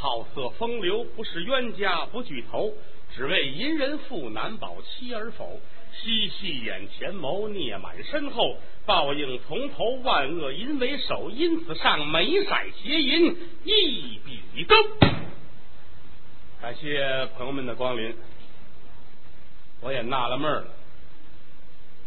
[0.00, 2.72] 好色风流，不是冤家不聚头，
[3.14, 5.60] 只为淫人妇难保妻儿否？
[5.92, 14.74] 嬉戏眼前谋，孽满身后，报应从头，万恶淫为首，因此上眉色邪淫一笔勾。
[16.62, 18.14] 感谢朋友们的光临，
[19.82, 20.68] 我也纳了闷了，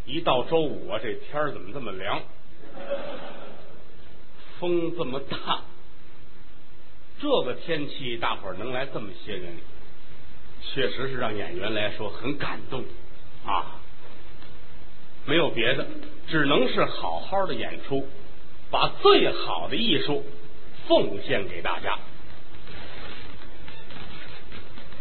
[0.07, 2.23] 一到周五啊，这天儿怎么这么凉？
[4.59, 5.61] 风这么大，
[7.23, 9.55] 这个天气，大伙儿能来这么些人，
[10.61, 12.83] 确实是让演员来说很感动
[13.45, 13.79] 啊！
[15.25, 15.87] 没有别的，
[16.27, 18.05] 只能是好好的演出，
[18.69, 20.25] 把最好的艺术
[20.89, 21.97] 奉献给大家。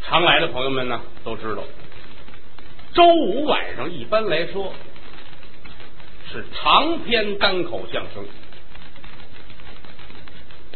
[0.04, 1.64] 常来的朋友们呢都知道，
[2.94, 4.72] 周五晚上一般来说
[6.30, 8.24] 是长篇单口相声。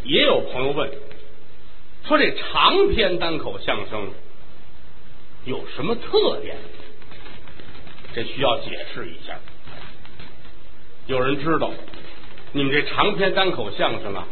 [0.03, 0.91] 也有朋友问
[2.07, 4.11] 说：“这长篇单口相声
[5.45, 6.55] 有什么特点？”
[8.15, 9.37] 这需要解释一下。
[11.05, 11.71] 有人知道，
[12.53, 14.25] 你们这长篇单口相声啊，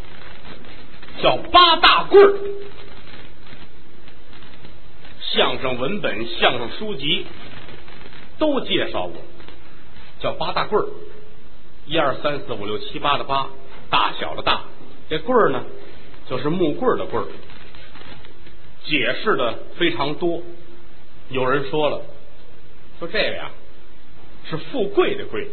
[1.22, 2.34] 叫八大棍儿。
[5.20, 7.28] 相声文本、相声书籍
[8.40, 9.22] 都介绍过，
[10.22, 10.88] 叫八大棍儿，
[11.86, 13.50] 一二三四五六七八的八，
[13.90, 14.62] 大小的大。
[15.10, 15.64] 这棍儿呢，
[16.30, 17.28] 就是木棍的棍儿。
[18.86, 20.42] 解释的非常多。
[21.30, 22.02] 有人说了，
[23.00, 23.52] 说这个呀。
[24.48, 25.48] 是富贵的贵，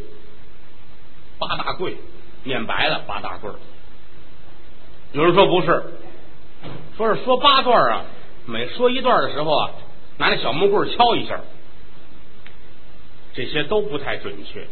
[1.38, 1.96] 八大贵，
[2.44, 3.50] 念白了八大贵。
[5.12, 5.82] 有人说不是，
[6.98, 8.04] 说是说八段啊，
[8.44, 9.70] 每说一段的时候啊，
[10.18, 11.40] 拿那小木棍敲一下，
[13.32, 14.66] 这些都不太准确，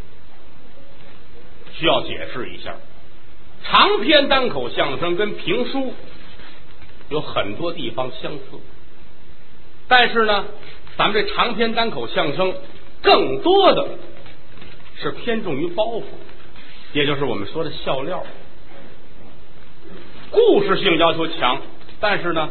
[1.72, 2.76] 需要解释一下。
[3.64, 5.94] 长篇单口相声跟评书
[7.10, 8.40] 有很多地方相似，
[9.86, 10.46] 但是呢，
[10.96, 12.54] 咱们这长篇单口相声
[13.02, 13.86] 更多的。
[15.02, 16.02] 是偏重于包袱，
[16.92, 18.22] 也就是我们说的笑料，
[20.30, 21.62] 故事性要求强，
[22.00, 22.50] 但是呢，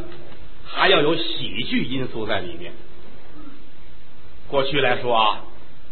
[0.66, 2.74] 还要有喜剧因素在里面。
[4.48, 5.44] 过去来说啊，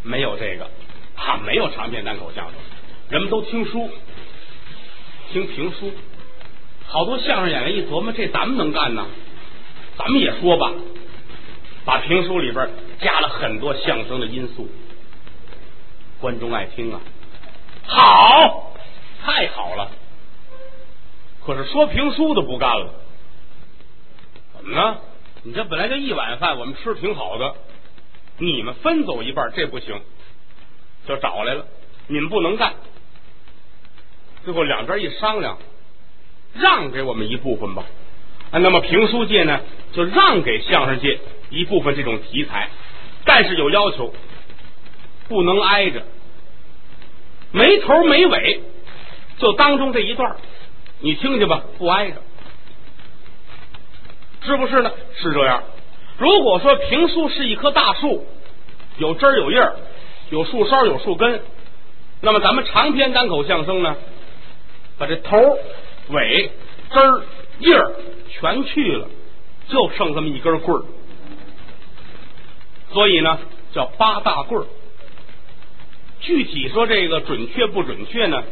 [0.01, 0.67] 没有这个，
[1.15, 2.55] 啊，没有长篇单口相声，
[3.11, 3.91] 人们都听书，
[5.31, 5.91] 听评书，
[6.87, 9.05] 好多相声演员一琢磨，这咱们能干呢，
[9.97, 10.71] 咱们也说吧，
[11.83, 12.69] 把评书里边
[13.01, 14.69] 加了很多相声的因素。
[16.19, 17.01] 观众爱听啊，
[17.85, 18.73] 好，
[19.21, 19.91] 太好了。
[21.45, 22.93] 可是说评书的不干了，
[24.55, 24.97] 怎么呢？
[25.43, 27.53] 你这本来就一碗饭，我们吃挺好的，
[28.37, 30.01] 你们分走一半，这不行，
[31.05, 31.65] 就找来了，
[32.07, 32.73] 你们不能干。
[34.45, 35.57] 最后两边一商量，
[36.59, 37.83] 让给我们一部分吧。
[38.51, 39.59] 那么评书界呢，
[39.93, 41.19] 就让给相声界
[41.49, 42.69] 一部分这种题材，
[43.25, 44.13] 但是有要求。
[45.29, 46.03] 不能挨着，
[47.51, 48.61] 没头没尾，
[49.39, 50.37] 就当中这一段，
[51.01, 52.21] 你听听吧，不挨着，
[54.45, 54.89] 是不是呢？
[55.17, 55.63] 是这样。
[56.17, 58.25] 如果说评书是一棵大树，
[58.99, 59.75] 有枝儿有叶儿，
[60.29, 61.41] 有树梢有树根，
[62.21, 63.97] 那么咱们长篇单口相声呢，
[64.97, 65.59] 把这头
[66.09, 66.51] 尾
[66.91, 67.23] 枝儿
[67.59, 67.91] 叶儿
[68.29, 69.07] 全去了，
[69.67, 70.85] 就剩这么一根棍儿，
[72.91, 73.39] 所以呢，
[73.73, 74.67] 叫八大棍儿。
[76.19, 78.43] 具体说这个准确不准确呢？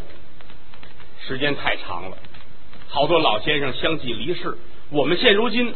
[1.28, 2.18] 时间太长了，
[2.88, 4.58] 好多老先生相继离世，
[4.92, 5.74] 我们现如今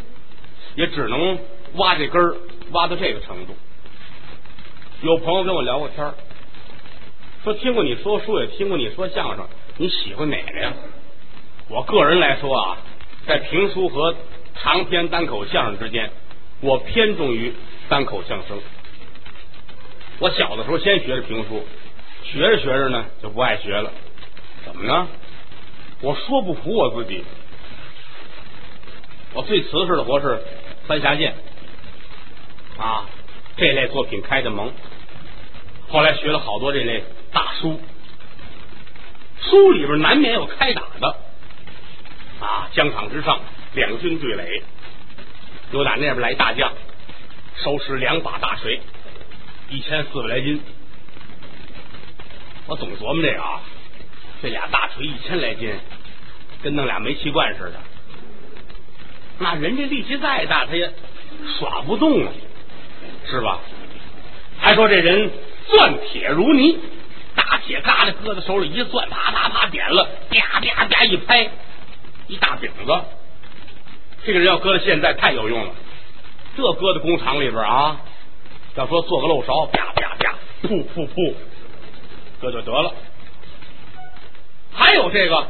[0.76, 1.40] 也只能
[1.76, 2.38] 挖这根儿，
[2.72, 3.56] 挖到这个程度。
[5.02, 6.14] 有朋友跟我聊过天
[7.44, 9.48] 说听过你说书，也听过你说相声，
[9.78, 10.74] 你喜欢哪个呀？
[11.70, 12.78] 我个人来说啊，
[13.28, 14.16] 在评书和
[14.56, 16.12] 长篇单口相声之间，
[16.62, 17.54] 我偏重于
[17.88, 18.60] 单口相声。
[20.18, 21.66] 我小的时候先学的评书。
[22.24, 23.92] 学着学着呢，就不爱学了。
[24.66, 25.08] 怎么呢？
[26.02, 27.24] 我说不服我自己。
[29.34, 30.28] 我最瓷实的活是
[30.88, 31.36] 《三峡剑》
[32.82, 33.06] 啊，
[33.58, 34.72] 这类作品开的蒙。
[35.88, 37.80] 后来学了好多这类大书，
[39.42, 41.16] 书里边难免有开打的
[42.40, 42.70] 啊。
[42.74, 43.40] 疆场之上，
[43.74, 44.64] 两军对垒，
[45.72, 46.72] 有打那边来大将，
[47.64, 48.80] 手持两把大锤，
[49.70, 50.62] 一千四百来斤。
[52.68, 53.62] 我总琢磨这个啊，
[54.42, 55.74] 这俩大锤一千来斤，
[56.62, 57.74] 跟弄俩煤气罐似的。
[59.40, 60.94] 那人家力气再大，他也
[61.58, 62.32] 耍不动啊，
[63.26, 63.60] 是吧？
[64.60, 65.32] 还说这人
[65.68, 66.78] 钻铁如泥，
[67.34, 71.50] 大铁疙瘩搁在手里一钻，啪啪啪点了，啪啪啪一拍，
[72.30, 73.02] 一大饼子。
[74.24, 75.72] 这个人要搁到现在太有用了，
[76.56, 78.00] 这搁在工厂里边啊，
[78.76, 81.34] 要说做个漏勺，啪啪啪，噗噗噗，
[82.42, 82.94] 这就得了。
[84.72, 85.48] 还有这个，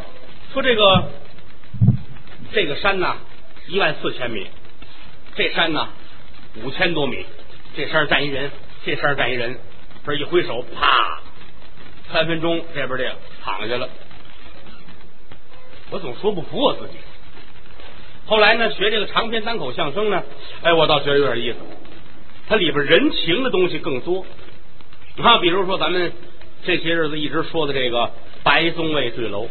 [0.54, 1.04] 说这个
[2.54, 3.18] 这个山呢，
[3.68, 4.48] 一万四千米，
[5.36, 5.90] 这山呢
[6.64, 7.26] 五千多米，
[7.76, 8.52] 这山站一人，
[8.86, 9.60] 这山站一人，
[10.06, 11.20] 这一挥手，啪，
[12.14, 13.90] 三分钟这边这个躺下了。
[15.92, 16.94] 我总说不服我自己。
[18.26, 20.24] 后来呢，学这个长篇单口相声呢，
[20.62, 21.58] 哎，我倒觉得有点意思。
[22.48, 24.26] 它里边人情的东西更多。
[25.16, 26.12] 你看，比如说咱们
[26.64, 28.12] 这些日子一直说的这个
[28.44, 29.48] 白宗卫坠楼，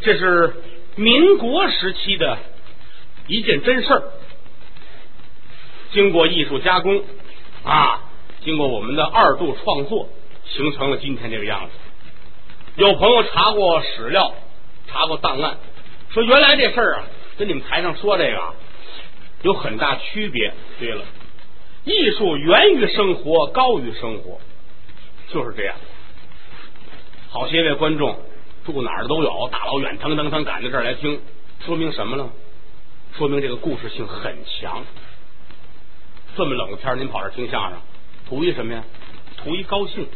[0.00, 0.54] 这是
[0.96, 2.38] 民国时期的
[3.26, 4.02] 一件真事儿。
[5.92, 7.02] 经过艺术加工
[7.64, 8.00] 啊，
[8.44, 10.08] 经过我们的二度创作，
[10.46, 11.72] 形成了今天这个样子。
[12.76, 14.34] 有朋友查过史料，
[14.86, 15.58] 查过档案，
[16.10, 17.04] 说原来这事儿啊。
[17.38, 18.54] 跟你们台上说这个
[19.40, 20.52] 有很大区别。
[20.78, 21.02] 对了，
[21.84, 24.38] 艺术源于生活，高于生活，
[25.32, 25.74] 就是这样。
[27.30, 28.18] 好些位观众
[28.66, 31.20] 住哪儿的都有，大老远腾腾腾赶到这儿来听，
[31.64, 32.30] 说明什么呢？
[33.16, 34.84] 说明这个故事性很强。
[36.36, 37.78] 这么冷的天，您跑这听相声，
[38.28, 38.84] 图一什么呀？
[39.38, 40.06] 图一高兴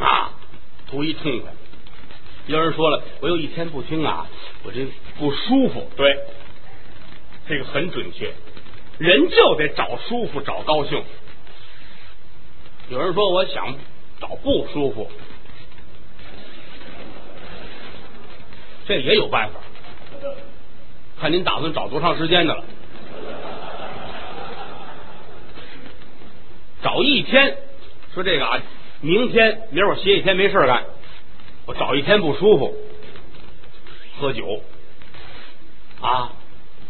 [0.00, 0.32] 啊，
[0.90, 1.52] 图一痛快。
[2.46, 4.26] 有人说了，我有一天不听啊，
[4.62, 4.86] 我这
[5.18, 5.90] 不舒服。
[5.96, 6.16] 对，
[7.48, 8.32] 这个很准确，
[8.98, 11.02] 人就得找舒服，找高兴。
[12.88, 13.74] 有人说，我想
[14.20, 15.10] 找不舒服，
[18.86, 19.58] 这也有办法，
[21.20, 22.64] 看您打算找多长时间的了。
[26.80, 27.56] 找一天，
[28.14, 28.62] 说这个啊，
[29.00, 30.84] 明天明儿我歇一天没事干。
[31.66, 32.76] 我找一天不舒服，
[34.18, 34.62] 喝酒。
[36.00, 36.30] 啊，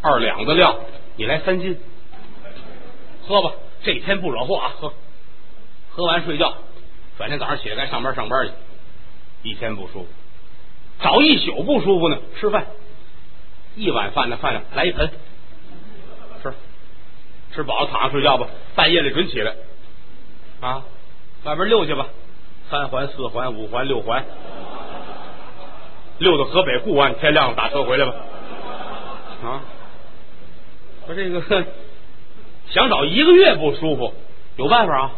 [0.02, 0.78] 二两的料，
[1.16, 1.78] 你来三斤，
[3.26, 3.52] 喝吧，
[3.82, 4.92] 这一天不惹祸啊，喝，
[5.90, 6.54] 喝完睡觉，
[7.16, 8.52] 转天早上起来该上班上班去，
[9.48, 10.08] 一天不舒服，
[11.00, 12.66] 找一宿不舒服呢，吃饭，
[13.76, 15.08] 一碗饭的饭量来一盆，
[16.42, 16.52] 吃，
[17.54, 19.54] 吃饱了躺下睡觉吧，半夜里准起来，
[20.60, 20.84] 啊，
[21.44, 22.08] 外边溜去吧，
[22.70, 24.24] 三环四环五环六环。
[26.18, 28.14] 溜到河北固安，天亮了打车回来吧。
[29.44, 29.60] 啊，
[31.06, 31.42] 说这个
[32.68, 34.14] 想找一个月不舒服，
[34.56, 35.12] 有办法啊，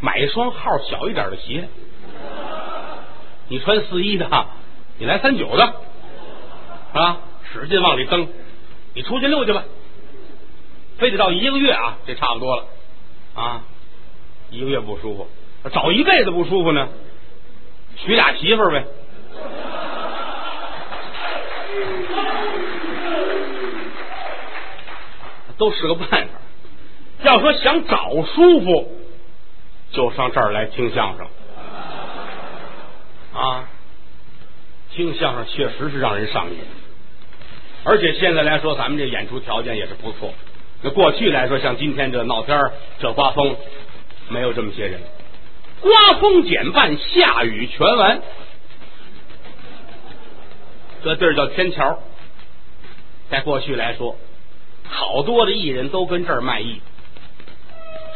[0.00, 1.68] 买一双号小一点的鞋。
[3.48, 4.28] 你穿四一的，
[4.98, 5.74] 你来三九的，
[6.92, 7.18] 啊，
[7.52, 8.28] 使劲往里蹬，
[8.94, 9.62] 你出去溜去吧。
[10.98, 12.64] 非得到一个月啊，这差不多了
[13.34, 13.62] 啊，
[14.50, 15.28] 一个月不舒服，
[15.70, 16.88] 找一辈子不舒服呢，
[17.96, 18.84] 娶俩媳妇儿呗。
[25.58, 26.28] 都是个办法。
[27.22, 28.92] 要说想找舒服，
[29.92, 31.26] 就上这儿来听相声
[33.34, 33.68] 啊！
[34.92, 36.58] 听相声确实是让人上瘾，
[37.84, 40.32] 而且现在来说，咱们这演出条件也是不错。
[40.82, 42.58] 那过去来说，像今天这闹天
[42.98, 43.56] 这刮风，
[44.28, 45.00] 没有这么些人。
[45.80, 48.22] 刮风减半，下雨全完。
[51.04, 51.98] 这地儿叫天桥，
[53.30, 54.16] 在过去来说。
[54.88, 56.80] 好多的艺人都跟这儿卖艺，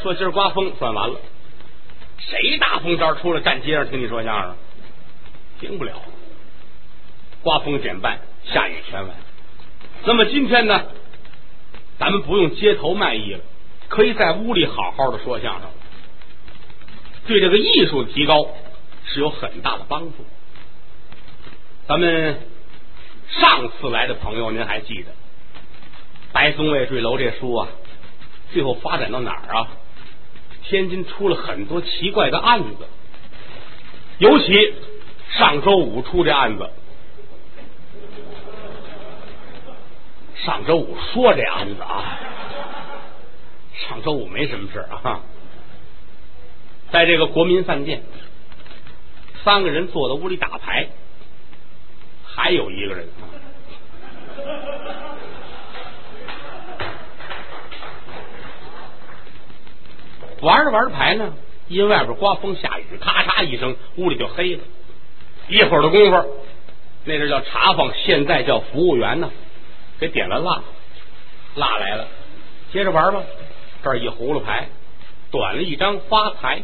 [0.03, 1.17] 说今儿刮风算完了，
[2.19, 4.57] 谁大风天出来站街上听你说相声？
[5.61, 5.93] 听不了。
[7.43, 9.17] 刮风减半，下雨全完。
[10.05, 10.87] 那么今天呢，
[11.99, 13.41] 咱们不用街头卖艺了，
[13.89, 15.71] 可以在屋里好好的说相声，
[17.27, 18.47] 对这个艺术的提高
[19.07, 20.25] 是有很大的帮助。
[21.87, 22.41] 咱们
[23.29, 25.11] 上次来的朋友，您还记得？
[26.33, 27.69] 白松卫坠楼这书啊，
[28.53, 29.69] 最后发展到哪儿啊？
[30.63, 32.87] 天津出了很多奇怪的案子，
[34.19, 34.75] 尤其
[35.31, 36.71] 上周五出这案子。
[40.37, 42.19] 上周五说这案子啊，
[43.75, 45.21] 上周五没什么事啊，
[46.93, 48.03] 在这个国民饭店，
[49.43, 50.89] 三个人坐在屋里打牌，
[52.25, 53.09] 还有一个人。
[60.41, 61.35] 玩着玩着牌呢，
[61.69, 64.63] 因为外边刮风下雨，咔嚓一声，屋里就黑了。
[65.49, 66.37] 一会儿的功夫，
[67.05, 69.31] 那阵叫茶坊，现在叫服务员呢，
[69.99, 70.63] 给点了蜡，
[71.57, 72.07] 蜡来了，
[72.73, 73.23] 接着玩吧。
[73.83, 74.69] 这儿一葫芦牌，
[75.31, 76.63] 短了一张发财，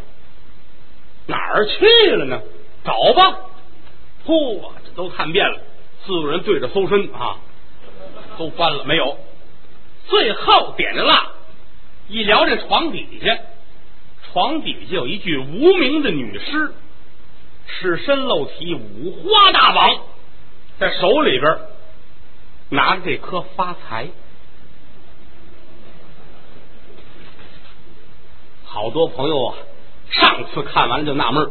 [1.26, 2.40] 哪儿去了呢？
[2.84, 3.38] 找吧，
[4.24, 4.62] 呼，
[4.94, 5.58] 都看遍了，
[6.04, 7.38] 四个人对着搜身啊，
[8.38, 9.16] 都翻了没有，
[10.06, 11.32] 最后点着蜡，
[12.08, 13.36] 一撩这床底下，
[14.32, 16.72] 床底下有一具无名的女尸，
[17.66, 20.00] 赤身露体，五花大绑，
[20.78, 21.58] 在手里边
[22.68, 24.08] 拿着这颗发财。
[28.64, 29.56] 好多朋友啊，
[30.10, 31.50] 上次看完了就纳闷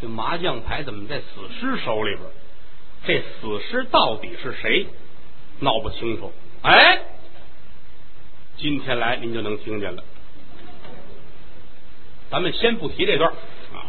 [0.00, 1.24] 这麻将牌怎么在死
[1.58, 2.20] 尸手里边？
[3.04, 4.86] 这死尸到底是谁？
[5.58, 6.32] 闹不清楚。
[6.62, 7.02] 哎，
[8.56, 10.04] 今天来您就能听见了。
[12.32, 13.84] 咱们先不提这段啊，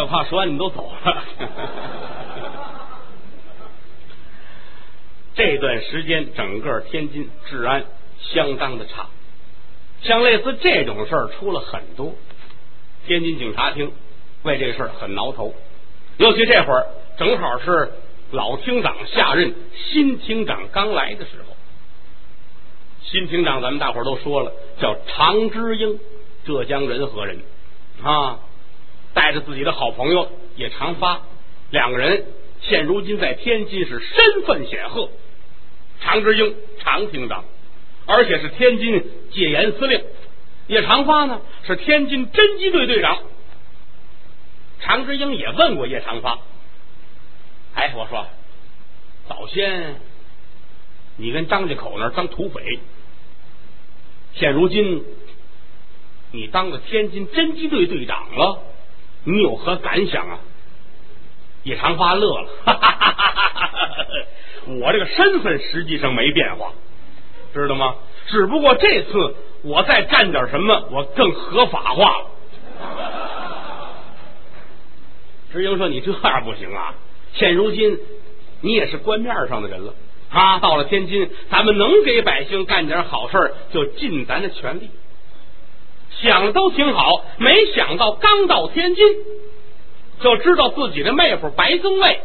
[0.00, 1.24] 我怕说完你们都走了。
[5.34, 7.84] 这段时间，整个天津治安
[8.20, 9.08] 相当的差，
[10.00, 12.14] 像类似这种事儿出了很多。
[13.06, 13.92] 天津警察厅
[14.44, 15.54] 为这事儿很挠头，
[16.16, 16.86] 尤其这会儿
[17.18, 17.92] 正好是
[18.30, 21.47] 老厅长下任，新厅长刚来的时候。
[23.02, 25.98] 新厅长咱们大伙儿都说了，叫常之英，
[26.44, 27.40] 浙江仁和人
[28.02, 28.40] 啊，
[29.14, 31.22] 带着自己的好朋友叶长发，
[31.70, 32.26] 两个人
[32.60, 35.08] 现如今在天津是身份显赫。
[36.00, 37.44] 常之英，常厅长，
[38.06, 40.00] 而且是天津戒严司令；
[40.68, 43.18] 叶长发呢，是天津侦缉队队长。
[44.80, 46.38] 常之英也问过叶长发
[47.74, 48.26] ：“哎，我说，
[49.28, 49.96] 早先
[51.18, 52.78] 你跟张家口那当土匪，
[54.34, 55.04] 现如今
[56.32, 58.62] 你当了天津侦缉队队长了，
[59.24, 60.38] 你有何感想啊？”
[61.64, 64.06] 叶长发乐了，哈哈哈哈哈！
[64.80, 66.72] 我这个身份实际上没变化，
[67.52, 67.96] 知道吗？
[68.28, 72.26] 只不过这次我再干点什么，我更合法化了。
[75.52, 76.94] 知英说：“你这样不行啊！
[77.34, 77.98] 现如今
[78.60, 79.94] 你也是官面上的人了
[80.30, 80.58] 啊！
[80.58, 84.90] 到了天津，咱们能给百姓干点好事，就尽咱的全力。
[86.20, 89.04] 想的都挺好，没想到刚到天津。”
[90.20, 92.20] 就知道自己的妹夫白宗卫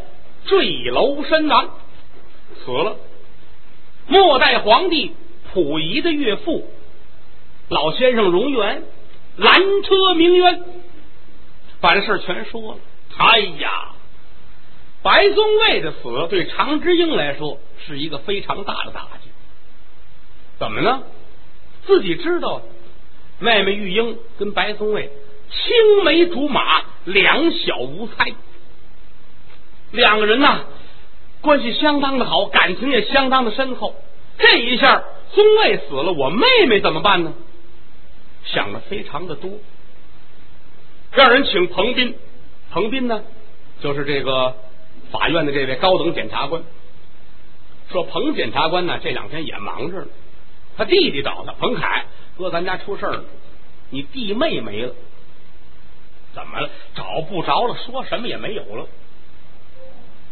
[0.45, 1.69] 坠楼身亡，
[2.65, 2.95] 死了。
[4.07, 5.11] 末代皇帝
[5.53, 6.67] 溥仪的岳父
[7.69, 8.83] 老先生荣元
[9.37, 10.63] 拦车鸣冤，
[11.79, 12.77] 把这事全说了。
[13.15, 13.92] 哎呀，
[15.03, 19.29] 白宗卫的死对常之英来说是一个非常大的打击。
[20.57, 21.03] 怎么呢？
[21.85, 22.61] 自己知道
[23.39, 25.11] 妹妹玉英跟白宗卫
[25.51, 26.81] 青梅竹马。
[27.05, 28.33] 两小无猜，
[29.91, 30.61] 两个人呐，
[31.41, 33.93] 关系相当的好，感情也相当的深厚。
[34.37, 37.33] 这一下宗卫死了，我妹妹怎么办呢？
[38.45, 39.51] 想的非常的多，
[41.11, 42.15] 让人请彭斌。
[42.71, 43.21] 彭斌呢，
[43.81, 44.55] 就是这个
[45.13, 46.63] 法院的这位高等检察官。
[47.91, 50.07] 说彭检察官呢，这两天也忙着呢。
[50.75, 52.05] 他弟弟找他，彭凯，
[52.35, 53.23] 哥，咱家出事了，
[53.91, 54.95] 你弟妹没了。
[56.33, 56.69] 怎么了？
[56.95, 58.87] 找不着了，说什么也没有了。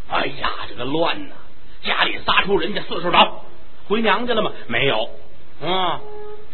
[0.08, 1.36] 哎呀，这个乱呐！
[1.84, 3.44] 家里仨出人家四处找，
[3.86, 4.50] 回娘家了吗？
[4.66, 5.08] 没有。
[5.64, 6.00] 啊，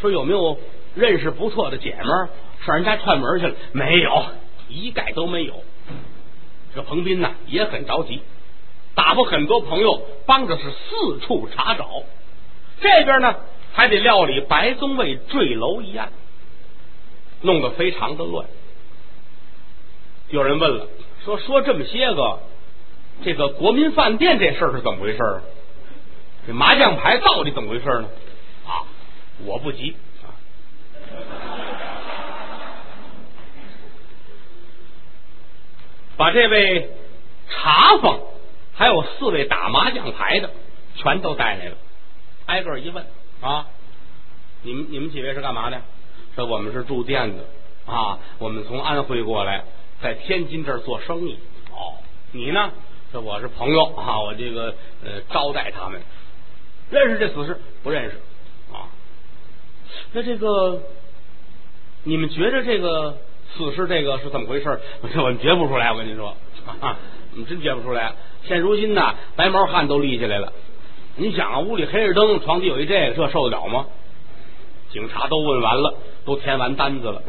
[0.03, 0.59] 说有没有
[0.95, 2.29] 认识不错的姐们儿
[2.67, 3.55] 上人家串门去了？
[3.73, 4.27] 没有，
[4.69, 5.63] 一概都没有。
[6.79, 8.23] 这彭斌呢也很着急，
[8.95, 12.05] 打发很多朋友帮着是四处查找。
[12.81, 13.35] 这边呢
[13.73, 16.13] 还得料理白宗卫坠楼一案，
[17.41, 18.47] 弄得非常的乱。
[20.29, 20.87] 有人问了，
[21.25, 22.39] 说说这么些个，
[23.25, 25.19] 这个国民饭店这事儿是怎么回事？
[26.47, 28.09] 这麻将牌到底怎么回事呢？
[28.69, 28.87] 啊，
[29.45, 30.31] 我不急啊，
[36.19, 36.91] 把这位
[37.49, 38.21] 茶坊
[38.75, 40.51] 还有四位打麻将牌的
[40.97, 41.77] 全都带来了，
[42.45, 43.07] 挨个一问
[43.41, 43.67] 啊，
[44.63, 45.81] 你们你们几位是干嘛的？
[46.35, 47.45] 说我们是住店的
[47.87, 49.65] 啊，我们从安徽过来。
[50.01, 51.37] 在天津这儿做生意
[51.73, 51.99] 哦，
[52.31, 52.71] 你呢？
[53.13, 54.73] 这我是朋友啊，我这个
[55.05, 56.01] 呃招待他们，
[56.89, 58.11] 认识这死尸不认识
[58.73, 58.87] 啊？
[60.13, 60.83] 那这个
[62.05, 63.19] 你们觉着这个
[63.57, 64.81] 死尸这个是怎么回事？
[65.17, 66.37] 我们觉不出来，我跟您说
[66.81, 66.99] 啊，
[67.35, 68.13] 你真觉不出来。
[68.45, 70.53] 现如今呢，白毛汗都立起来了。
[71.17, 73.87] 你想啊，屋里黑着灯，床底有一这个，这受得了吗？
[74.91, 77.23] 警察都问完了，都填完单子了，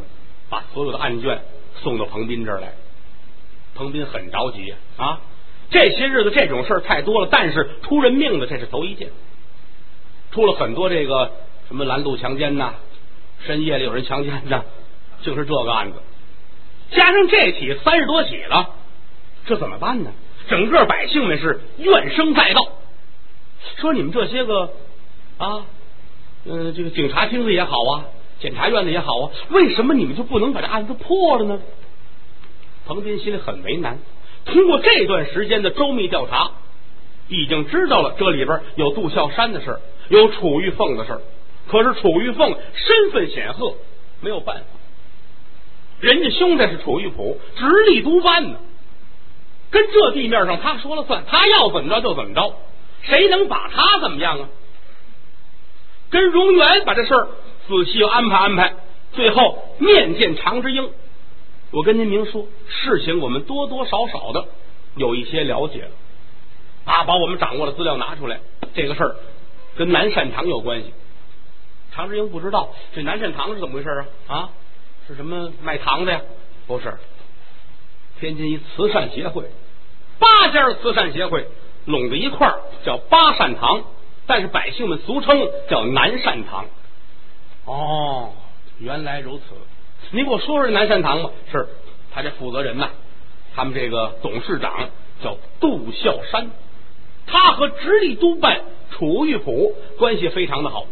[0.50, 1.42] 把所有的案卷。
[1.82, 2.74] 送到彭斌这儿来，
[3.74, 5.22] 彭斌很着急啊！
[5.70, 9.12] 这些日子这种事儿太多了，但是出人命的这是头一件，
[10.32, 11.32] 出了很多这个
[11.70, 12.74] 什么拦路强奸呐，
[13.46, 14.66] 深夜里有人强奸呐，
[15.22, 15.98] 就是这个案子，
[16.92, 18.76] 加上这起三十多起了，
[19.46, 20.12] 这怎么办呢？
[20.50, 22.62] 整个百姓们是怨声载道，
[23.78, 24.72] 说你们这些个
[25.38, 25.66] 啊，
[26.46, 28.06] 嗯，这个警察厅的也好啊，
[28.40, 31.60] 检察院的也好啊，为什么你们就不能把这案子破了呢？
[32.88, 34.00] 彭斌心里很为难。
[34.46, 36.52] 通过这段时间的周密调查，
[37.28, 41.22] 已经知道了这里边有杜孝山的事儿，有楚玉凤的事儿。
[41.68, 43.76] 可是楚玉凤身份显赫，
[44.22, 44.64] 没有办法。
[46.02, 48.60] 人家兄弟是楚玉璞，直隶督办呢，
[49.72, 52.56] 跟这地面上他说了算，他要怎么着就怎么着，
[53.02, 54.50] 谁能把他怎么样啊？
[56.10, 57.28] 跟荣元把这事儿
[57.68, 58.74] 仔细安排安排，
[59.12, 60.90] 最后面见常之英。
[61.72, 64.48] 我跟您明说，事情我们多多少少的
[64.96, 65.92] 有一些了解了
[66.86, 68.40] 啊，把我们掌握的资料拿出来，
[68.74, 69.16] 这个事儿
[69.76, 70.94] 跟南善堂有关系。
[71.92, 74.36] 常之英不知道这南善堂是怎么回事啊？
[74.36, 74.50] 啊，
[75.10, 76.22] 是什么卖糖的呀？
[76.68, 76.94] 不是，
[78.20, 79.46] 天津一慈善协会，
[80.20, 81.48] 八家慈善协会
[81.86, 83.82] 拢在一块儿叫八善堂，
[84.28, 86.68] 但是百姓们俗称叫南善堂。
[87.66, 88.34] 哦，
[88.78, 89.44] 原来如此。
[90.12, 91.32] 你给我说说南善堂吧。
[91.52, 91.68] 是
[92.12, 92.90] 他这负责人呐，
[93.56, 94.90] 他们这个董事长
[95.24, 96.52] 叫杜孝山，
[97.26, 98.62] 他和直隶督办
[98.92, 100.86] 楚玉璞关系非常的好。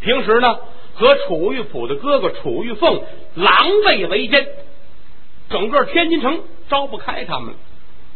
[0.00, 0.58] 平时呢，
[0.94, 3.02] 和楚玉璞的哥哥楚玉凤
[3.34, 4.46] 狼狈为奸，
[5.50, 7.54] 整个天津城招不开他们，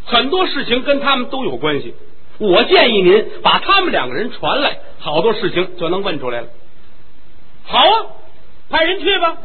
[0.05, 1.95] 很多事情跟他们都有关系。
[2.39, 6.49] 我建议您把他们两个人传来，好多事情就能问出来了。
[7.65, 8.07] 好啊，
[8.71, 9.37] 派人去吧。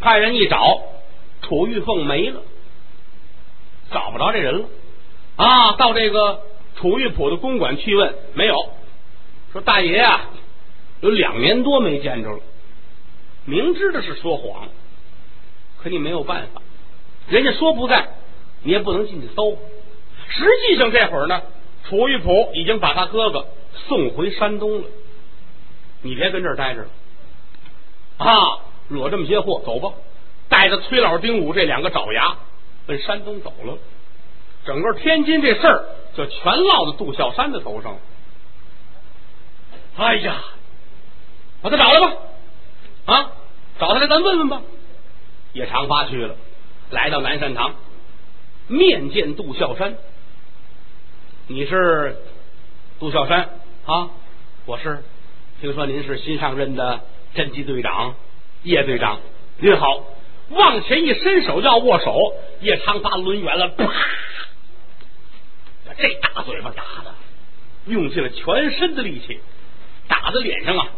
[0.00, 0.80] 派人一找，
[1.42, 2.42] 楚玉凤没了，
[3.90, 4.66] 找不着这人了
[5.36, 5.72] 啊！
[5.72, 6.40] 到这个
[6.76, 8.54] 楚玉璞的公馆去问，没有。
[9.52, 10.30] 说大爷啊，
[11.00, 12.40] 有两年多没见着了。
[13.44, 14.68] 明知道是说谎，
[15.82, 16.60] 可你没有办法。
[17.28, 18.08] 人家说不在，
[18.62, 19.58] 你也不能进去搜。
[20.28, 21.42] 实际上这会儿呢，
[21.88, 23.46] 楚玉璞已经把他哥哥
[23.88, 24.88] 送回山东了。
[26.02, 26.88] 你别跟这儿待着了
[28.18, 28.58] 啊！
[28.88, 29.92] 惹这么些祸，走吧！
[30.48, 32.36] 带着崔老、丁武这两个爪牙
[32.86, 33.76] 奔山东走了。
[34.64, 35.84] 整个天津这事儿
[36.16, 37.98] 就全落在杜孝山的头上了。
[39.96, 40.42] 哎呀，
[41.62, 42.16] 把他找来吧！
[43.06, 43.32] 啊，
[43.78, 44.62] 找他来，咱问问吧。
[45.54, 46.36] 叶长发去了，
[46.90, 47.74] 来到南山堂，
[48.68, 49.96] 面见杜孝山。
[51.46, 52.16] 你是
[53.00, 53.48] 杜孝山
[53.86, 54.10] 啊？
[54.66, 55.02] 我是。
[55.60, 57.00] 听说您是新上任的
[57.34, 58.14] 侦缉队长。
[58.62, 59.20] 叶队长，
[59.58, 60.04] 您好！
[60.50, 63.84] 往前一伸手要握手，叶长发抡圆了，啪！
[65.96, 67.14] 这大嘴巴打的，
[67.86, 69.40] 用尽了全身的力气，
[70.06, 70.88] 打在脸上啊，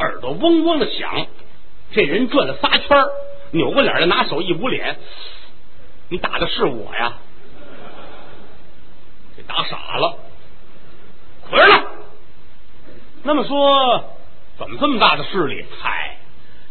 [0.00, 1.26] 耳朵嗡嗡的响。
[1.92, 3.04] 这人转了仨圈，
[3.52, 4.96] 扭过脸来，拿手一捂脸
[6.08, 7.18] ：“你打的是我呀？”
[9.36, 10.18] 给打傻了，
[11.50, 11.82] 回来。
[13.22, 14.04] 那么说，
[14.58, 15.64] 怎么这么大的势力？
[15.80, 16.16] 嗨！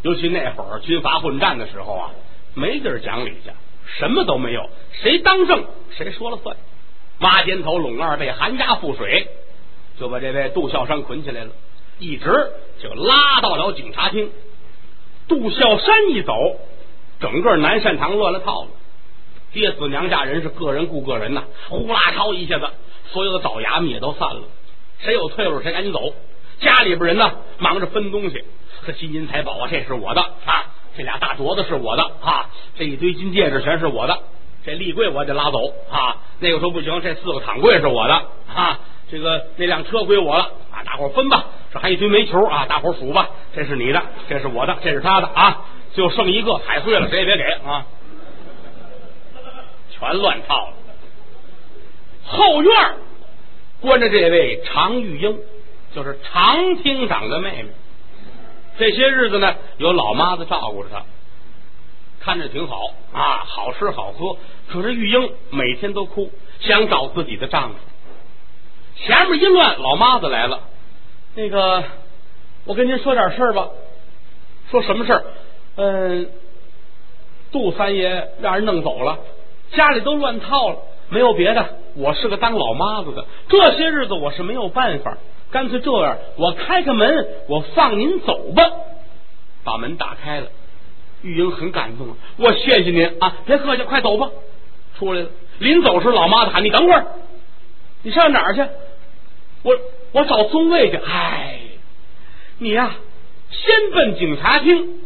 [0.02, 2.12] 尤其那会儿军阀混战的时候啊，
[2.54, 3.52] 没地儿讲理去，
[4.00, 5.66] 什么都没有，谁当政
[5.98, 6.56] 谁说了算。
[7.20, 9.28] 挖尖头拢二背，含家覆水，
[10.00, 11.52] 就把这位杜孝山捆起来了，
[12.00, 12.26] 一直
[12.82, 14.32] 就拉到了警察厅。
[15.28, 16.34] 杜孝山一走，
[17.20, 18.68] 整个南善堂乱了套了。
[19.52, 22.68] 爹死娘家人是个人顾个人呐，呼啦超一下子，
[23.12, 24.42] 所有的爪牙们也都散了，
[25.00, 26.14] 谁有退路谁赶紧走。
[26.60, 28.44] 家里边人呢，忙着分东西。
[28.86, 30.66] 这金银财宝啊，这是我的啊！
[30.98, 32.50] 这俩大镯子是我的啊！
[32.78, 34.18] 这一堆金戒指全是我的。
[34.66, 35.60] 这立柜我得拉走
[35.92, 36.18] 啊！
[36.40, 38.14] 那个说不行，这四个躺柜是我的
[38.54, 38.80] 啊！
[39.12, 40.84] 这个那辆车归我了啊！
[40.86, 41.46] 大伙分吧。
[41.72, 42.66] 这还一堆煤球啊！
[42.68, 43.30] 大伙数吧。
[43.56, 45.66] 这是你的，这是我的，这是他的啊！
[45.94, 47.86] 就剩一个踩碎了，谁也别给啊！
[49.92, 50.74] 全乱套了。
[52.26, 52.74] 后院
[53.82, 55.40] 关着这位常玉英，
[55.96, 57.70] 就是常厅长的妹妹。
[58.78, 61.04] 这些日子呢，有老妈子照顾着她，
[62.20, 64.38] 看着挺好啊，好吃好喝。
[64.70, 67.76] 可是玉英每天都哭，想找自己的丈夫。
[68.96, 70.62] 前面一乱，老妈子来了。
[71.40, 71.82] 那个，
[72.66, 73.70] 我跟您说点事儿吧。
[74.70, 75.24] 说什么事儿？
[75.78, 76.30] 嗯，
[77.50, 79.20] 杜三爷让人弄走了，
[79.72, 80.76] 家里都乱套了。
[81.08, 85.18] 没有别的，我是个当老妈子的，这些日子我是没有办法。
[85.50, 88.70] 干脆这样，我开开门，我放您走吧。
[89.64, 90.48] 把门打开了，
[91.22, 93.38] 玉英很感动，我谢谢您啊！
[93.46, 94.30] 别客气，快走吧。
[94.98, 97.06] 出来了，临走时，老妈子喊：“你等会儿，
[98.04, 98.62] 你上哪儿去？”
[99.64, 99.78] 我
[100.12, 100.98] 我找中尉去。
[100.98, 101.60] 哎，
[102.58, 102.96] 你呀，
[103.52, 105.00] 先奔警察厅。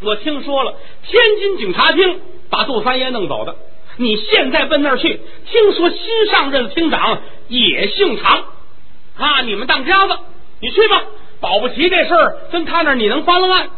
[0.00, 3.56] 我听说了，天津警察厅把杜三爷弄走的，
[3.96, 8.44] 你现在奔那儿去，听说新上任的厅长也姓常
[9.16, 10.16] 啊，你们当家子，
[10.60, 11.02] 你去吧。
[11.40, 13.70] 保不齐这事儿跟他那儿你能翻了案，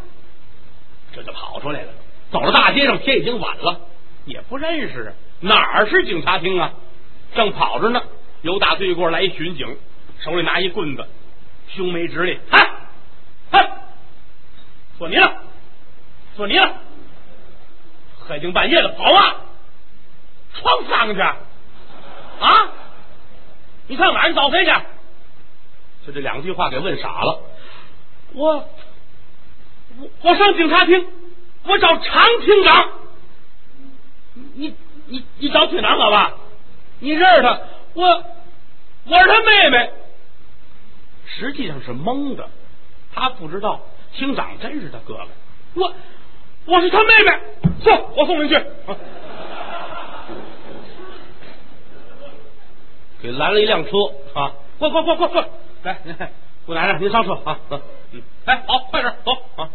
[1.15, 1.89] 这就跑出来了。
[2.33, 3.81] 走到大街上，天已经晚了，
[4.25, 6.73] 也不认识啊，哪儿是警察厅啊？
[7.35, 8.03] 正跑着呢，
[8.41, 9.77] 有打对过来一巡警，
[10.21, 11.07] 手里拿一棍子，
[11.69, 12.71] 胸眉直立，嗨，
[13.51, 13.71] 嗨，
[14.99, 15.43] 说你了，
[16.37, 16.75] 说你了，
[18.29, 19.37] 黑更半夜的跑啊，
[20.55, 22.69] 闯丧去啊？
[23.89, 24.73] 你上哪儿去找谁去？
[26.07, 27.41] 就这两句话给问傻了。
[28.33, 28.69] 我
[29.99, 31.07] 我我上警察厅，
[31.65, 32.89] 我找常厅长。
[34.55, 34.75] 你
[35.07, 36.33] 你你找厅长干嘛？
[37.01, 37.61] 你认识他？
[37.95, 38.25] 我
[39.07, 39.93] 我是他妹妹。
[41.37, 42.49] 实际上是蒙的，
[43.15, 43.81] 他不知道
[44.13, 45.29] 厅长真是他哥哥。
[45.75, 45.95] 我
[46.67, 47.41] 我是他妹妹，
[47.83, 48.61] 坐，我送你去。
[53.23, 53.91] 给拦了一辆车
[54.35, 54.53] 啊！
[54.79, 55.45] 过过过过过，
[55.83, 55.99] 来，
[56.65, 57.59] 姑奶奶，您上车啊！
[57.71, 59.69] 嗯，哎，好，快点走啊！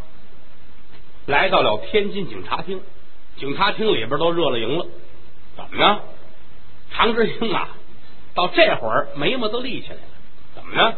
[1.27, 2.81] 来到了天津警察厅，
[3.37, 4.87] 警察厅里边都热了营了。
[5.55, 6.01] 怎么着？
[6.91, 7.69] 常志兴啊，
[8.33, 10.01] 到这会儿眉毛都立起来了。
[10.55, 10.97] 怎么着？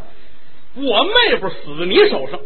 [0.78, 2.40] 我妹夫死在你手上，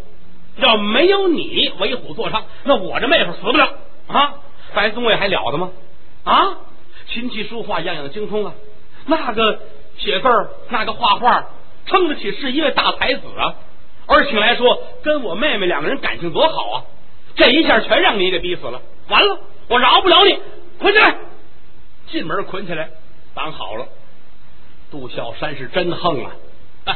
[0.58, 3.74] 要没有你为虎作伥，那我这妹夫死不了
[4.08, 4.36] 啊！
[4.74, 5.72] 白宗伟还了得吗？
[6.24, 6.58] 啊，
[7.08, 8.54] 琴棋书画样样精通啊，
[9.06, 9.60] 那个。
[9.98, 11.50] 写字儿那个画画，
[11.86, 13.54] 称得起是一位大才子啊！
[14.08, 16.84] 而且来说，跟我妹妹两个人感情多好啊！
[17.36, 20.40] 这一下全让你给逼死了，完了，我饶不了你！
[20.80, 21.18] 捆起来，
[22.08, 22.90] 进门捆起来，
[23.36, 23.90] 绑好了。
[24.90, 26.32] 杜小山是真横啊！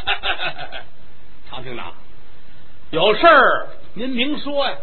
[1.49, 1.93] 常厅长，
[2.91, 4.77] 有事儿您明说呀，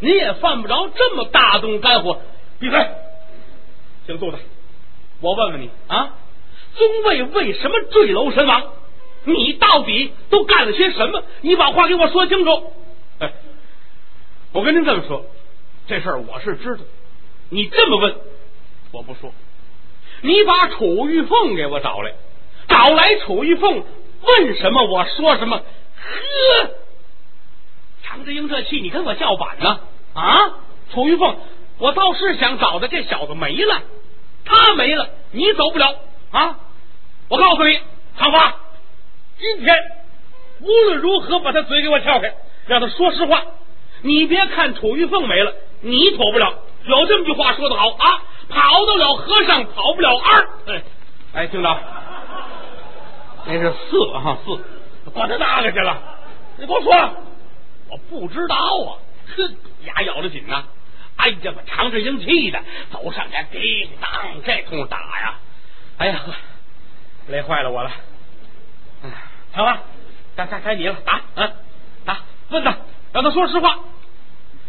[0.00, 2.20] 您也犯不着这么大动肝火。
[2.58, 2.86] 闭嘴，
[4.06, 4.38] 姓杜的，
[5.20, 6.14] 我问问你啊！
[6.74, 8.62] 宗卫为什么坠楼身亡？
[9.24, 11.22] 你到底都干了些什么？
[11.40, 12.72] 你把话给我说清楚。
[13.18, 13.32] 哎，
[14.52, 15.24] 我跟您这么说，
[15.86, 16.82] 这事儿我是知道。
[17.50, 18.14] 你这么问，
[18.92, 19.32] 我不说。
[20.20, 22.14] 你把楚玉凤给我找来，
[22.68, 23.84] 找来楚玉凤，
[24.22, 25.62] 问什么我说什么。
[26.02, 26.70] 呵，
[28.02, 29.80] 常志英这气，你跟我叫板呢？
[30.14, 30.38] 啊，
[30.92, 31.36] 楚玉凤，
[31.78, 33.80] 我倒是想找的，这小子没了，
[34.44, 35.94] 他没了，你走不了。
[36.32, 36.56] 啊！
[37.28, 37.78] 我告诉你，
[38.18, 38.56] 长发，
[39.38, 39.76] 今天
[40.60, 42.34] 无论如何把他嘴给我撬开，
[42.66, 43.42] 让他说实话。
[44.00, 46.54] 你别看楚玉凤没了，你躲不了。
[46.84, 50.48] 有这么句话说的好啊，跑得了和尚跑不了二。
[50.66, 50.82] 哎，
[51.34, 51.78] 哎，厅长，
[53.44, 54.58] 那是四哈四，
[55.10, 56.00] 管他哪个去了？
[56.58, 56.92] 你给我说，
[57.88, 58.90] 我不知道啊。
[59.36, 60.64] 哼，牙咬得紧呐。
[61.16, 65.38] 哎呀，把常志英气的走上前，叮当这通打呀。
[65.98, 66.20] 哎呀，
[67.28, 67.90] 累坏了我了！
[69.04, 69.10] 哎，
[69.52, 69.82] 好了，
[70.36, 71.52] 该该该你了，打啊
[72.04, 72.76] 打，问他，
[73.12, 73.78] 让他说实话。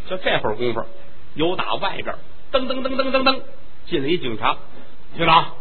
[0.09, 0.85] 就这会儿功夫，
[1.33, 2.15] 有打外边
[2.51, 3.41] 噔噔噔噔噔噔
[3.87, 4.57] 进了一警察，
[5.15, 5.53] 局长，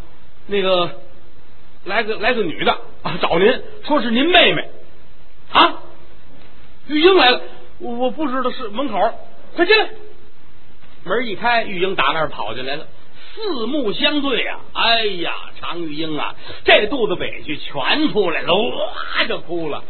[0.46, 1.00] 那个
[1.84, 4.70] 来个来个女的啊，找您，说是您妹妹
[5.52, 5.78] 啊。
[6.88, 7.40] 玉英来了，
[7.78, 8.98] 我不知道是门口，
[9.54, 9.88] 快进来。
[11.04, 12.86] 门一开，玉英打那儿跑进来了。
[13.34, 16.34] 四目相对呀，哎呀，常玉英啊，
[16.64, 19.82] 这肚子委屈全出来了，哇就哭了。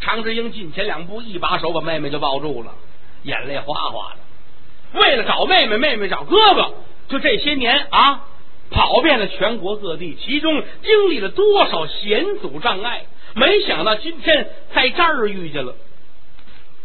[0.00, 2.74] 常志英进前两步，一把手把妹妹就抱住了，
[3.22, 5.00] 眼泪哗哗的。
[5.00, 6.74] 为了找妹妹，妹妹找哥哥，
[7.08, 8.24] 就这些年啊，
[8.70, 15.74] 跑遍了全国各地，其中经历了多少险阻障碍，没想到今天在这儿遇见了。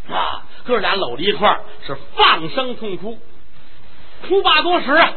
[0.10, 3.18] 啊，哥俩搂着一块儿，是放声痛哭，
[4.28, 5.14] 哭罢多时啊。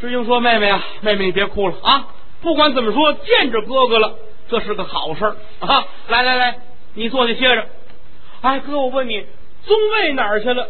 [0.00, 2.08] 志英说：“妹妹啊，妹妹你别哭了啊！
[2.40, 4.16] 不管怎么说，见着哥哥了，
[4.48, 5.26] 这是个好事
[5.60, 5.86] 啊！
[6.08, 6.58] 来来来，
[6.94, 7.66] 你坐下歇着。
[8.40, 9.26] 哎，哥，我问你，
[9.66, 10.68] 宗卫哪儿去了？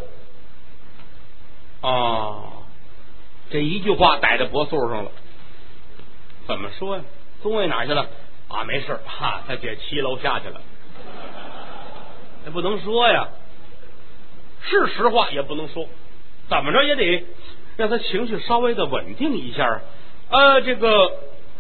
[1.80, 2.59] 啊，
[3.50, 5.10] 这一句话逮在脖子上了。
[6.46, 7.02] 怎么说呀？
[7.42, 8.06] 宗卫哪去了？
[8.48, 10.60] 啊，没事哈，他姐七楼下去了。
[12.44, 13.28] 这不能说呀，
[14.62, 15.86] 是实话也不能说，
[16.48, 17.24] 怎么着也得。”
[17.76, 19.80] 让他情绪稍微的稳定一下，
[20.28, 21.10] 呃，这个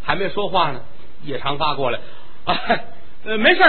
[0.02, 0.82] 还没说话呢，
[1.24, 1.98] 叶长发过来，
[3.24, 3.62] 呃，没事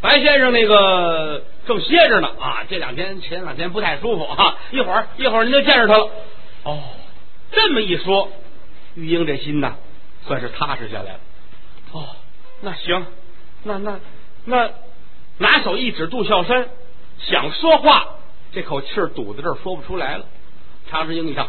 [0.00, 6.10] 白先生那个正歇着呢啊，这两天前两天不太舒服啊，一会儿一会儿您就见着他了。
[6.62, 6.78] 哦，
[7.52, 8.30] 这么一说，
[8.94, 9.76] 玉英这心呐，
[10.26, 11.20] 算是踏实下来了。
[11.92, 12.16] 哦，
[12.62, 13.06] 那行，
[13.62, 14.00] 那那
[14.44, 14.70] 那，
[15.38, 16.68] 拿手一指杜孝山，
[17.18, 18.16] 想说话，
[18.52, 20.26] 这口气堵在这儿说不出来了。
[20.90, 21.46] 常志英，一看。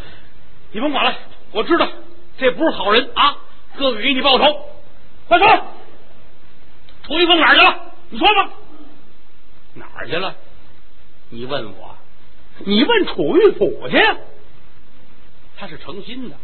[0.72, 1.14] 你甭管了，
[1.52, 1.88] 我知道
[2.36, 3.38] 这不是好人啊！
[3.76, 4.44] 哥哥给你报仇，
[5.28, 5.46] 快说，
[7.04, 7.92] 楚玉凤哪儿去了？
[8.10, 8.50] 你说吧，
[9.74, 10.34] 哪儿去了？
[11.30, 11.96] 你问我，
[12.58, 13.96] 你问楚玉府去？
[15.64, 16.36] 他是诚心的。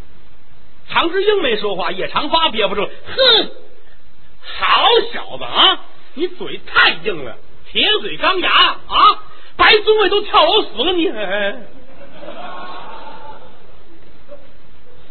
[0.88, 3.50] 常之英没说话，叶长发憋不住，哼，
[4.42, 5.84] 好小子啊！
[6.14, 7.36] 你嘴太硬了，
[7.70, 9.22] 铁嘴钢牙啊！
[9.58, 11.10] 白宗卫都跳楼死了，你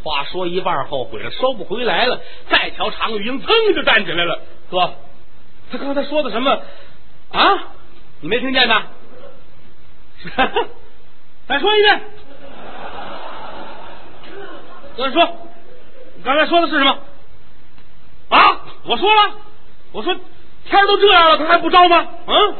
[0.01, 2.19] 话说一半后悔了，收不回来了。
[2.49, 4.41] 再瞧常玉英，噌就站起来了。
[4.71, 4.95] 哥，
[5.71, 6.63] 他刚才说的什么
[7.31, 7.67] 啊？
[8.21, 8.87] 你没听见呢？
[11.47, 12.01] 再说一遍。
[14.99, 15.23] 再说，
[16.17, 16.97] 你刚才说的是什么？
[18.29, 18.59] 啊！
[18.83, 19.31] 我说了，
[19.93, 20.13] 我说
[20.65, 22.05] 天都这样了，他还不招吗？
[22.27, 22.55] 嗯。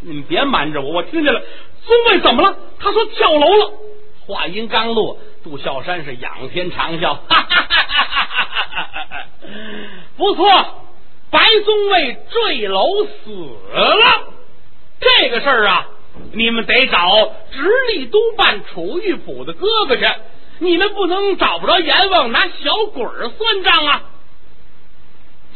[0.00, 1.40] 你们别瞒着我，我听见了。
[1.40, 2.56] 宗卫怎么了？
[2.78, 3.72] 他说跳楼了。
[4.26, 8.04] 话音刚落，杜孝山是仰天长啸，哈哈哈哈
[8.70, 9.26] 哈哈！
[10.16, 10.44] 不错，
[11.30, 13.30] 白宗卫坠楼死
[13.72, 14.34] 了。
[15.00, 15.88] 这个事儿啊，
[16.32, 20.04] 你们得找直隶督办楚玉甫的哥哥去。
[20.58, 24.02] 你们不能找不着阎王拿小鬼儿算账啊！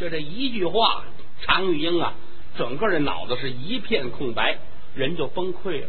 [0.01, 1.05] 就这一句话，
[1.42, 2.14] 常玉英啊。
[2.59, 4.59] 整个这脑子是一片空白，
[4.95, 5.87] 人就崩溃了。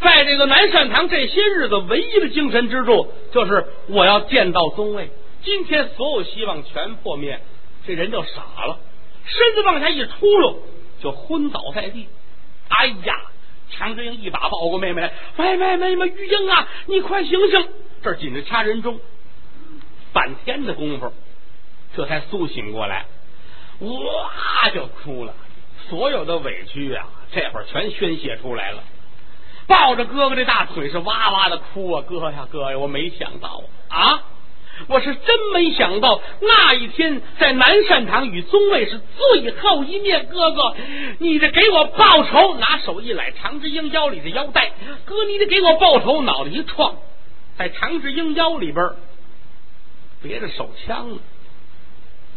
[0.00, 5.10] 在这个南善堂这些日子，唯一的精神支柱就是我要见到宗卫。
[5.42, 7.40] 今天所有希望全破灭，
[7.86, 8.78] 这人就傻了，
[9.24, 10.62] 身子往下一出溜，
[11.02, 12.06] 就昏倒在地。
[12.68, 13.31] 哎呀！
[13.72, 17.68] 常志英一把抱过妹妹来，喂喂，妹妹玉英啊，你快醒醒！
[18.02, 19.00] 这紧着掐人中，
[20.12, 21.12] 半天的功夫，
[21.96, 23.06] 这才苏醒过来，
[23.80, 25.34] 哇就哭了。
[25.88, 28.82] 所有的委屈啊，这会儿全宣泄出来了，
[29.66, 32.02] 抱着哥哥的大腿是哇哇的哭啊！
[32.06, 34.22] 哥呀哥呀，我没想到啊，
[34.88, 40.26] 我是真没想到那一天在南善堂与宗卫是最后一面。
[40.26, 40.74] 哥哥，
[41.18, 42.56] 你得给我报仇！
[42.56, 44.72] 拿手一揽常之英腰里的腰带，
[45.04, 46.22] 哥，你得给我报仇！
[46.22, 46.96] 脑袋一撞，
[47.56, 48.90] 在常志英腰里边
[50.22, 51.18] 别着手枪呢。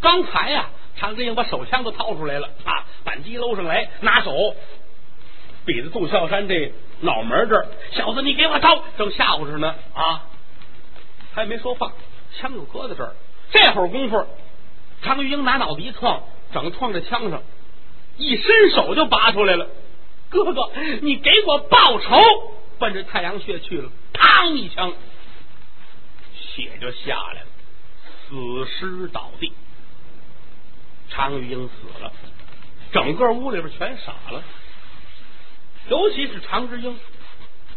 [0.02, 0.70] 刚才呀。
[0.98, 2.86] 常志英把手枪都掏出来了啊！
[3.04, 4.56] 扳机搂上来，拿手
[5.66, 8.82] 比着杜孝山这脑门这儿，小子，你给我掏！
[8.98, 10.24] 正吓唬着呢啊！
[11.34, 11.92] 还没说话，
[12.40, 13.16] 枪就搁在这儿。
[13.52, 14.28] 这会儿功夫，
[15.02, 17.44] 常玉英拿脑袋一撞，整撞在枪上，
[18.18, 19.68] 一伸手就拔出来了。
[20.30, 20.72] 哥哥，
[21.02, 22.18] 你给我报仇！
[22.78, 24.92] 奔着太阳穴去了，嘡一枪，
[26.34, 27.48] 血就下来了，
[28.28, 29.54] 死尸倒地。
[31.10, 32.12] 常玉英死了，
[32.92, 34.44] 整个屋里边全傻了，
[35.88, 37.00] 尤其是常之英，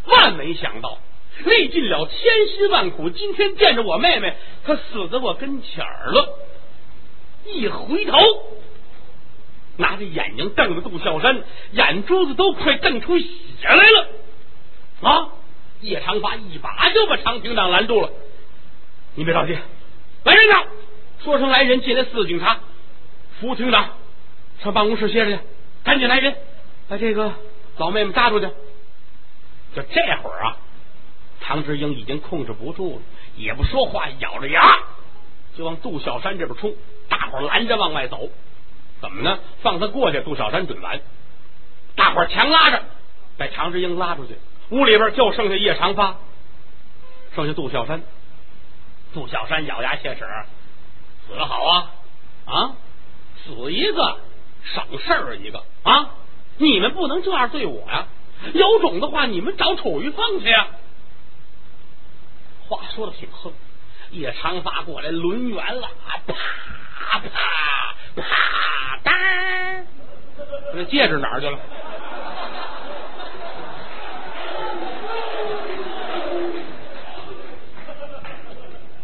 [0.07, 0.99] 万没想到，
[1.45, 6.39] 历尽了千辛万苦，今天见着我妹妹，她死在我跟前儿了。
[7.47, 8.19] 一回头，
[9.77, 13.27] 拿着眼睛瞪着杜孝山，眼珠子都快瞪出血
[13.63, 14.09] 来了。
[15.01, 15.29] 啊！
[15.81, 18.11] 叶长发一把就把常厅长拦住了，
[19.15, 19.57] 你别着急，
[20.25, 20.65] 来人呐！
[21.23, 22.59] 说声来人，进来四个警察。
[23.41, 23.91] 副厅长，
[24.61, 25.39] 上办公室歇着去，
[25.85, 26.35] 赶紧来人，
[26.89, 27.33] 把这个
[27.77, 28.47] 老妹妹扎出去。
[29.77, 30.57] 就这会儿啊，
[31.49, 33.03] 唐志英已经控制不住了，
[33.39, 34.81] 也不说话，咬着牙
[35.57, 36.75] 就往杜小山这边冲。
[37.09, 38.29] 大伙拦着往外走，
[39.01, 39.39] 怎么呢？
[39.63, 41.01] 放他过去，杜小山准完。
[41.97, 42.83] 大伙强拉着，
[43.39, 44.37] 把唐志英拉出去。
[44.69, 46.19] 屋里边就剩下叶长发，
[47.35, 48.03] 剩下杜小山。
[49.15, 50.27] 杜小山咬牙切齿，
[51.27, 51.91] 死了好啊
[52.45, 52.77] 啊！
[53.43, 54.19] 死一个
[54.65, 56.11] 省事儿一个啊！
[56.59, 58.07] 你们不能这样对我呀！
[58.53, 60.67] 有种的话，你们找楚玉凤去呀！
[62.69, 63.53] 话说的挺横，
[64.11, 67.25] 叶长发过来抡圆了，啪啪
[68.17, 69.15] 啪当，
[70.75, 71.59] 那戒指哪儿去了？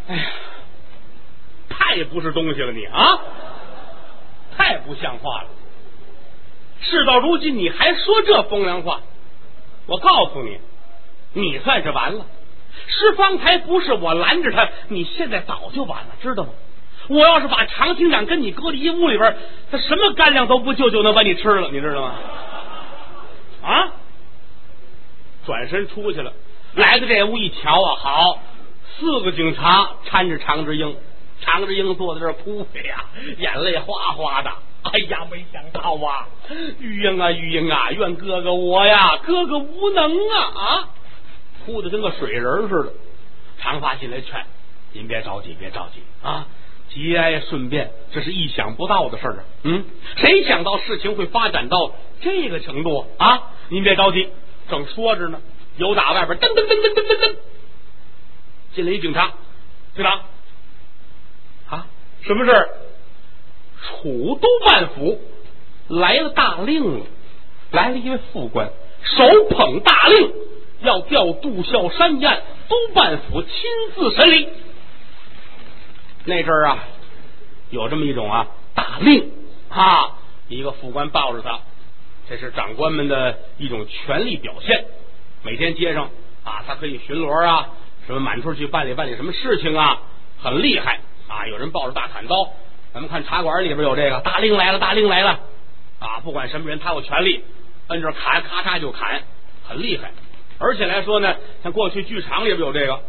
[0.06, 0.26] 哎呀，
[1.70, 3.18] 太不是东西了你啊！
[4.56, 5.48] 太不像话了！
[6.82, 9.00] 事到如今，你还说这风凉话？
[9.86, 10.60] 我告诉你，
[11.32, 12.26] 你算是完了。
[12.86, 16.50] 是方才不是我拦着他，你现在早就完了，知道吗？
[17.08, 19.36] 我要是把常厅长跟你搁在一屋里边，
[19.70, 22.14] 他什么干粮都不就，就能把你吃了，你知道吗？
[23.62, 23.92] 啊！
[25.46, 26.32] 转身出去了，
[26.74, 28.38] 来到这屋一瞧啊，好，
[28.98, 30.96] 四个警察搀着常志英。
[31.40, 33.04] 常志英坐在这儿哭呀，
[33.36, 34.50] 眼泪哗哗的。
[34.84, 36.26] 哎呀，没想到啊，
[36.78, 40.88] 玉英啊，玉英啊，怨哥哥我呀，哥哥无能啊啊，
[41.64, 42.92] 哭的跟个水人似的。
[43.58, 44.44] 长发进来劝
[44.92, 46.46] 您别着急，别着急啊！
[46.90, 49.44] 节哀顺变，这是意想不到的事儿啊！
[49.62, 49.84] 嗯，
[50.16, 53.52] 谁想到事情会发展到这个程度啊？
[53.70, 54.28] 您别着急，
[54.68, 55.40] 正说着呢，
[55.76, 57.36] 有打外边噔噔噔噔噔噔噔
[58.74, 59.32] 进来一警察，
[59.94, 60.20] 警察
[61.70, 61.86] 啊，
[62.22, 62.68] 什么事儿？
[63.80, 65.20] 楚都办府
[65.88, 67.06] 来了大令了，
[67.70, 68.70] 来了一位副官，
[69.02, 70.32] 手捧大令，
[70.84, 73.50] 要调杜孝山一案，都办府亲
[73.94, 74.48] 自审理。
[76.24, 76.84] 那阵儿啊，
[77.70, 79.32] 有这么一种啊大令
[79.68, 80.18] 啊，
[80.48, 81.58] 一个副官抱着他，
[82.28, 84.84] 这是长官们的一种权力表现。
[85.42, 86.10] 每天街上
[86.44, 87.68] 啊，他可以巡逻啊，
[88.06, 90.02] 什么满处去办理办理什么事情啊，
[90.40, 91.46] 很厉害啊。
[91.48, 92.52] 有人抱着大砍刀。
[92.92, 95.40] 咱们看茶馆里边有这个大令来了，大令来了
[95.98, 96.20] 啊！
[96.22, 97.42] 不管什么人，他有权利
[97.88, 99.20] 摁着砍，咔嚓就砍，
[99.66, 100.12] 很厉害。
[100.58, 103.00] 而且来说呢，像过去剧场里边有这个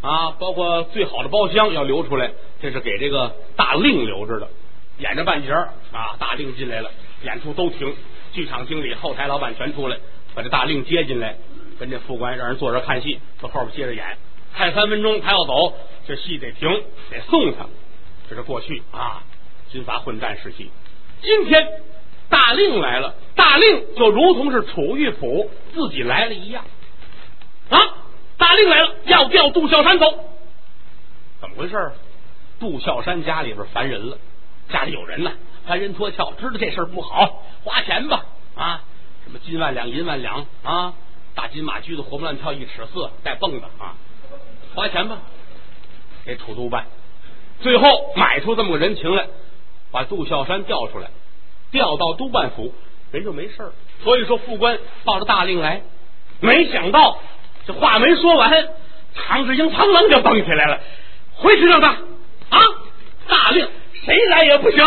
[0.00, 2.30] 啊，包括最好的包厢要留出来，
[2.60, 4.48] 这是给这个大令留着的。
[4.98, 6.90] 演着半截啊，大令进来了，
[7.22, 7.94] 演出都停，
[8.32, 9.96] 剧场经理、后台老板全出来，
[10.34, 11.36] 把这大令接进来，
[11.78, 14.16] 跟这副官让人坐这看戏，到后边接着演，
[14.54, 15.74] 看三分钟他要走，
[16.06, 16.68] 这戏得停，
[17.10, 17.66] 得送他。
[18.28, 19.22] 这是过去啊，
[19.70, 20.68] 军阀混战时期。
[21.22, 21.66] 今天
[22.28, 26.64] 大令来了，大令就如同是楚玉甫自己来了一样！
[28.58, 30.06] 令来了，要调杜孝山走。
[31.40, 31.92] 怎么回事？
[32.60, 34.18] 杜孝山家里边烦人了，
[34.68, 35.32] 家里有人呢，
[35.66, 38.82] 烦人脱壳，知道这事儿不好，花钱吧啊！
[39.24, 40.94] 什么金万两、银万两啊，
[41.34, 43.94] 大金马驹子活蹦乱跳一尺四，带蹦的啊，
[44.74, 45.18] 花钱吧，
[46.24, 46.86] 给楚都办。
[47.60, 49.28] 最后买出这么个人情来，
[49.92, 51.10] 把杜孝山调出来，
[51.70, 52.74] 调到督办府，
[53.12, 55.82] 人就没事儿所以说，副官抱着大令来，
[56.40, 57.18] 没想到
[57.68, 58.50] 这话没说完，
[59.14, 60.80] 常志英噌楞就蹦起来了，
[61.34, 62.60] 回去让他啊，
[63.28, 63.68] 大令
[64.06, 64.82] 谁来也不行。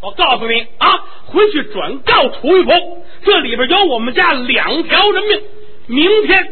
[0.00, 5.42] 我告诉你啊，回去转告楚玉甫，这里边有我们家两条人命。
[5.88, 6.48] 明天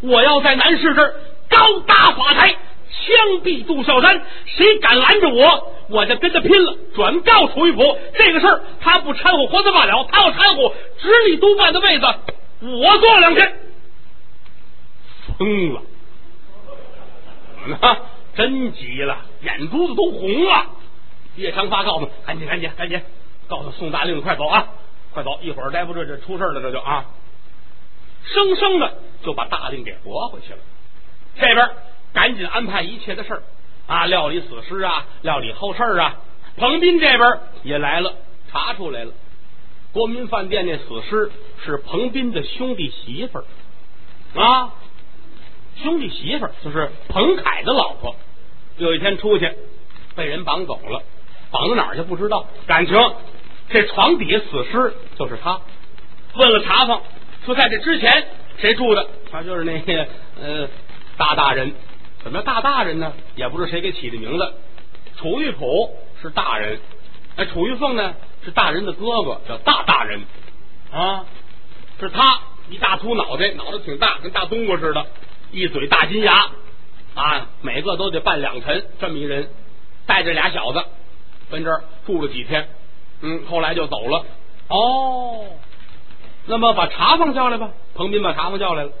[0.00, 1.14] 我要在南市这儿
[1.50, 2.56] 高搭法台。
[2.94, 6.76] 枪毙杜孝山，谁敢拦着我，我就跟他拼了！
[6.94, 12.06] 转告楚玉甫，这个事儿他不掺和，活的罢了；他要掺和，直隶督办的位子
[12.60, 13.50] 我坐两天。
[15.38, 15.82] 疯了，
[17.62, 17.96] 怎么呢？
[18.34, 20.66] 真急了，眼珠子都红了。
[21.36, 23.00] 叶长发告诉：赶紧，赶紧，赶紧，
[23.48, 24.68] 告诉宋大令，快走啊，
[25.12, 25.38] 快走！
[25.42, 27.06] 一会儿待不住，这出事了，这就啊，
[28.24, 30.58] 生生的就把大令给驳回去了。
[31.38, 31.70] 这边。
[32.14, 33.42] 赶紧安排一切的事儿
[33.86, 36.20] 啊，料理死尸啊，料理后事啊。
[36.58, 38.12] 彭斌这边也来了，
[38.50, 39.12] 查出来了，
[39.92, 41.32] 国民饭店那死尸
[41.64, 43.44] 是彭斌的兄弟媳妇儿
[44.38, 44.74] 啊，
[45.76, 48.16] 兄弟媳妇儿就是彭凯的老婆。
[48.78, 49.52] 有一天出去
[50.16, 51.02] 被人绑走了，
[51.50, 52.46] 绑到哪儿去不知道。
[52.66, 52.96] 感情
[53.68, 55.60] 这床底下死尸就是他。
[56.34, 57.02] 问了查房，
[57.44, 58.26] 说在这之前
[58.58, 59.06] 谁住的？
[59.30, 60.06] 他就是那个
[60.40, 60.68] 呃
[61.16, 61.72] 大大人。
[62.22, 63.12] 怎么叫大大人呢？
[63.34, 64.54] 也不知谁给起的名字。
[65.16, 66.78] 楚玉甫是大人，
[67.36, 70.22] 哎，楚玉凤呢是大人的哥哥，叫大大人
[70.92, 71.24] 啊。
[72.00, 75.06] 是他一大秃脑袋，脑袋挺大，跟大冬瓜似的，
[75.52, 76.50] 一嘴大金牙
[77.14, 79.50] 啊，每个都得半两沉，这么一人，
[80.06, 80.82] 带着俩小子
[81.50, 82.70] 跟这儿住了几天，
[83.20, 84.24] 嗯，后来就走了。
[84.68, 85.44] 哦，
[86.46, 87.70] 那么把茶房叫来吧。
[87.94, 88.92] 彭斌把茶房叫来了，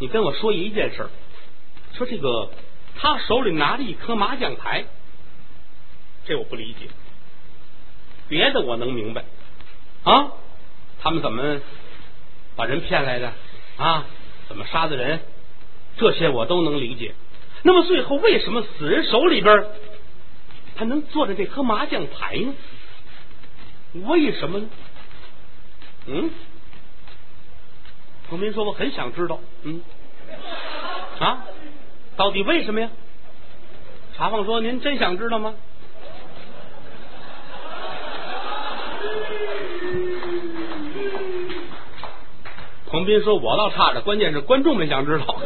[0.00, 1.08] 你跟我说一件事。
[1.94, 2.50] 说这个，
[2.96, 4.84] 他手里拿着一颗麻将牌，
[6.24, 6.88] 这我不理解。
[8.28, 9.24] 别的我能明白
[10.02, 10.32] 啊，
[11.00, 11.60] 他们怎么
[12.56, 13.32] 把人骗来的
[13.76, 14.04] 啊？
[14.48, 15.20] 怎么杀的人？
[15.96, 17.14] 这些我都能理解。
[17.62, 19.66] 那么最后为什么死人手里边
[20.76, 22.54] 他能坐着这颗麻将牌呢？
[24.06, 24.68] 为什么呢？
[26.06, 26.30] 嗯，
[28.28, 29.40] 彭斌说我很想知道。
[29.64, 29.82] 嗯，
[31.18, 31.44] 啊。
[32.16, 32.90] 到底为什么呀？
[34.16, 35.54] 茶房说：“您真想知道吗？”
[42.86, 45.40] 彭斌说：“我倒差着，关键是观众们想知道。”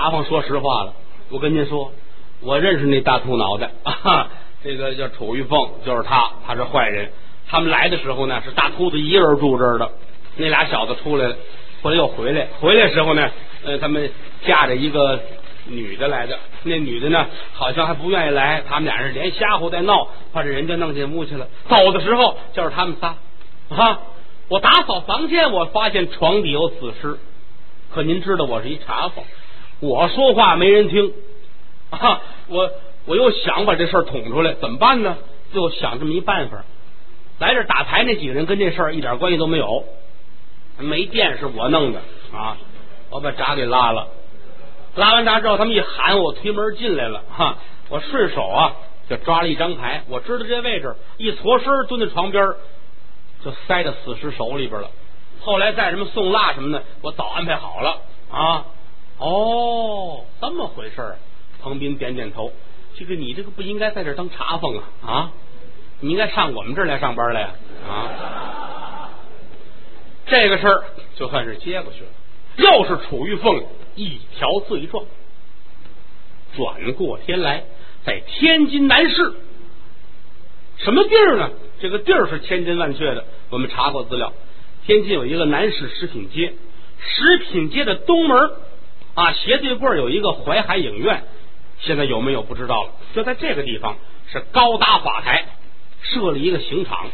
[0.00, 0.94] 茶房说实话了，
[1.28, 1.92] 我跟您说，
[2.40, 4.28] 我认识那大秃脑袋啊，
[4.64, 7.10] 这个叫楚玉凤，就是他，他是坏人。
[7.46, 9.90] 他们来的时候呢，是大秃子一个人住这儿的，
[10.36, 11.36] 那俩小子出来了，
[11.82, 13.30] 后来又回来，回来时候呢。
[13.62, 14.10] 呃，他们
[14.46, 15.20] 架着一个
[15.66, 18.62] 女的来的，那女的呢，好像还不愿意来。
[18.66, 21.46] 他们俩人连瞎胡带闹，把这人就弄进屋去了。
[21.68, 23.16] 走的时候就是他们仨
[23.68, 24.00] 啊！
[24.48, 27.18] 我打扫房间，我发现床底有死尸，
[27.92, 29.26] 可您知道我是一茶房，
[29.80, 31.12] 我说话没人听
[31.90, 32.20] 啊！
[32.48, 32.70] 我
[33.06, 35.16] 我又想把这事儿捅出来，怎么办呢？
[35.52, 36.64] 就想这么一办法，
[37.38, 39.84] 来这打牌那几个人跟这事儿一点关系都没有，
[40.78, 42.00] 没电是我弄的
[42.32, 42.56] 啊！
[43.10, 44.06] 我把闸给拉了，
[44.94, 47.58] 拉完闸之后，他们一喊，我推门进来了哈！
[47.88, 48.76] 我顺手啊
[49.08, 52.46] 就抓了一张牌，我知道这位置，一搓身蹲在床边，
[53.44, 54.90] 就塞到死尸手里边了。
[55.40, 57.96] 后来再什么送蜡什么的，我早安排好了
[58.30, 58.66] 啊！
[59.20, 61.18] 哦，这么回事儿。
[61.62, 62.52] 彭斌点点头，
[62.96, 65.32] 这个你这个不应该在这当茶房啊啊！
[66.00, 67.50] 你应该上我们这儿来上班来
[67.86, 69.10] 啊！
[70.24, 70.84] 这个事儿
[71.16, 72.08] 就算是接过去了。
[72.56, 73.62] 又是楚玉凤
[73.94, 75.04] 一条罪状。
[76.56, 77.64] 转过天来，
[78.04, 79.34] 在天津南市，
[80.78, 81.50] 什么地儿呢？
[81.80, 84.32] 这个地儿是千真万确的，我们查过资料。
[84.86, 86.54] 天津有一个南市食品街，
[86.98, 88.50] 食品街的东门
[89.14, 91.24] 啊，斜对过有一个淮海影院，
[91.80, 92.90] 现在有没有不知道了。
[93.14, 93.96] 就在这个地方
[94.30, 95.44] 是高搭法台，
[96.02, 97.06] 设了一个刑场。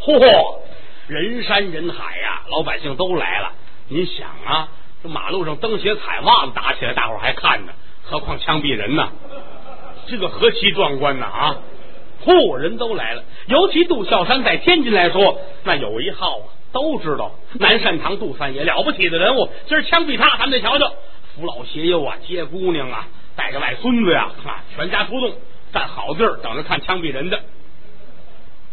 [0.00, 0.58] 嚯，
[1.06, 3.52] 人山人海呀，老百姓都来了。
[3.88, 4.68] 您想啊，
[5.02, 9.08] 这马路上蹬鞋踩袜子打起来，大伙还看呢，何况枪毙人呢？
[10.06, 11.56] 这个何其壮观呐啊！
[12.24, 13.22] 嚯，人都来了。
[13.46, 16.46] 尤其杜孝山在天津来说，那有一号啊。
[16.74, 17.30] 都知道
[17.60, 20.92] 南善堂杜三爷了不起的人物，今儿枪毙他，咱们得瞧瞧。
[21.34, 25.34] 扶老携幼啊，接姑娘啊，带着外孙子呀，啊，全家出动，
[25.72, 27.40] 站好地儿等着看枪毙人的。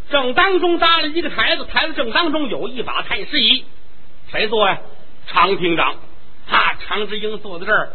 [0.09, 3.64] 正当中搭了一个台子，台子正当中有一把太师椅，
[4.32, 4.80] 谁坐呀？
[5.28, 5.95] 常厅长。
[6.47, 7.89] 哈，常志英坐在这儿，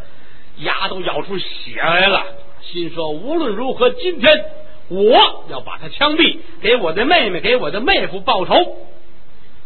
[0.56, 2.24] 牙都咬出血来了，
[2.62, 4.46] 心说无论如何，今天
[4.88, 8.54] 我要把他枪毙，给我的妹妹，给我的妹夫报仇。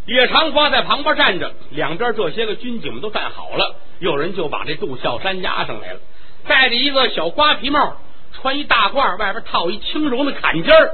[0.06, 3.76] 叶长发在旁边站着，两边这些个军警们都站好了。
[4.00, 6.00] 有人就把这杜孝山押上来了，
[6.48, 7.98] 戴着一个小瓜皮帽，
[8.32, 10.90] 穿一大褂，外边套一轻柔的坎肩儿，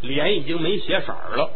[0.00, 1.50] 脸已经没血色了。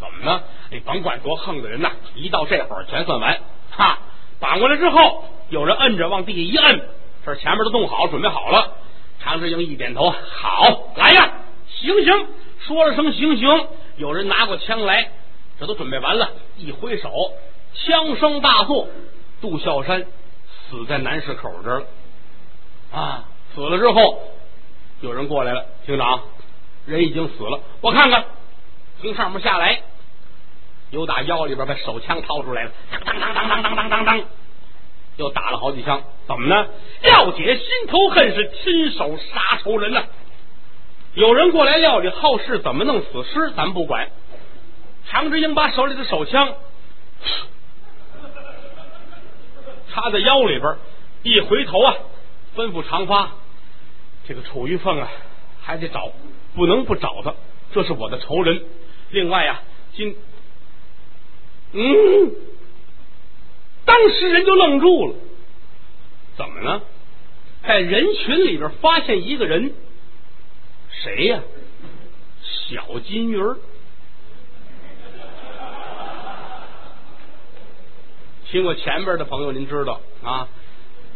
[0.00, 0.42] 怎么呢？
[0.70, 3.38] 你甭管多横的人呐，一到这会儿全算完。
[3.70, 4.00] 哈，
[4.40, 6.82] 绑过来之后，有人摁着往地下一摁，
[7.24, 8.72] 这前面都弄好，准备好了。
[9.20, 11.32] 常志英一点头，好，来呀，
[11.68, 12.26] 行行，
[12.58, 15.10] 说了声行行，有人拿过枪来。
[15.60, 17.08] 这都准备完了，一挥手，
[17.74, 18.88] 枪声大作，
[19.40, 20.04] 杜孝山
[20.74, 21.86] 死在南市口这儿了。
[22.92, 24.22] 啊，死了之后，
[25.02, 26.20] 有人过来了，厅长，
[26.84, 28.24] 人已经死了，我看看，
[29.00, 29.82] 从上面下来，
[30.90, 34.20] 又打腰里边把手枪掏出来了，当当当当当当当当，
[35.16, 36.66] 又打了好几枪，怎么呢？
[37.02, 40.02] 要解心头恨，是亲手杀仇人呐！
[41.14, 44.08] 有人过来料理后事，怎么弄死尸，咱不管。
[45.06, 46.54] 常志英把手里的手枪
[49.94, 50.76] 插在腰里边，
[51.22, 51.94] 一回头啊，
[52.56, 53.30] 吩咐长发
[54.26, 55.08] ：“这个楚玉凤啊，
[55.62, 56.10] 还得找，
[56.56, 57.32] 不能不找他，
[57.72, 58.64] 这是我的仇人。
[59.10, 59.62] 另外啊，
[59.94, 60.16] 今……
[61.74, 62.32] 嗯，
[63.84, 65.14] 当时人就愣住了，
[66.36, 66.82] 怎么呢？
[67.62, 69.72] 在人群里边发现一个人，
[70.90, 71.40] 谁呀？
[72.42, 73.56] 小金鱼儿。”
[78.50, 80.48] 听过前边的朋友，您知道啊？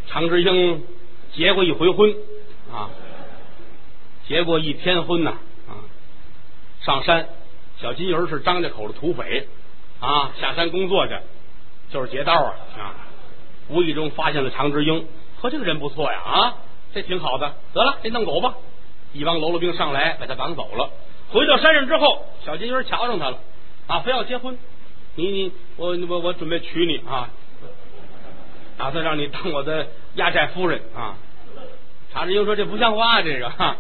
[0.09, 0.83] 常志英
[1.35, 2.15] 结过一回婚
[2.73, 2.91] 啊，
[4.27, 5.35] 结过一天婚呐
[5.69, 5.85] 啊！
[6.81, 7.29] 上山，
[7.81, 9.47] 小金鱼是张家口的土匪
[10.01, 11.15] 啊，下山工作去，
[11.91, 12.95] 就是劫道啊啊！
[13.69, 15.07] 无意中发现了常志英，
[15.37, 16.55] 和这个人不错呀啊，
[16.95, 17.55] 这挺好的。
[17.75, 18.55] 得了，这弄走吧！
[19.13, 20.91] 一帮喽啰兵上来把他绑走了。
[21.31, 23.39] 回到山上之后，小金鱼瞧上他了
[23.87, 24.59] 啊，非要结婚。
[25.19, 27.29] 你你我我我准备娶你啊，
[28.77, 31.17] 打算让你当我的压寨夫人啊。
[32.13, 33.77] 常志英说这不像话，这个哈，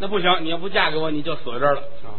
[0.00, 2.18] 那不行，你要不嫁给我，你就死这儿了啊。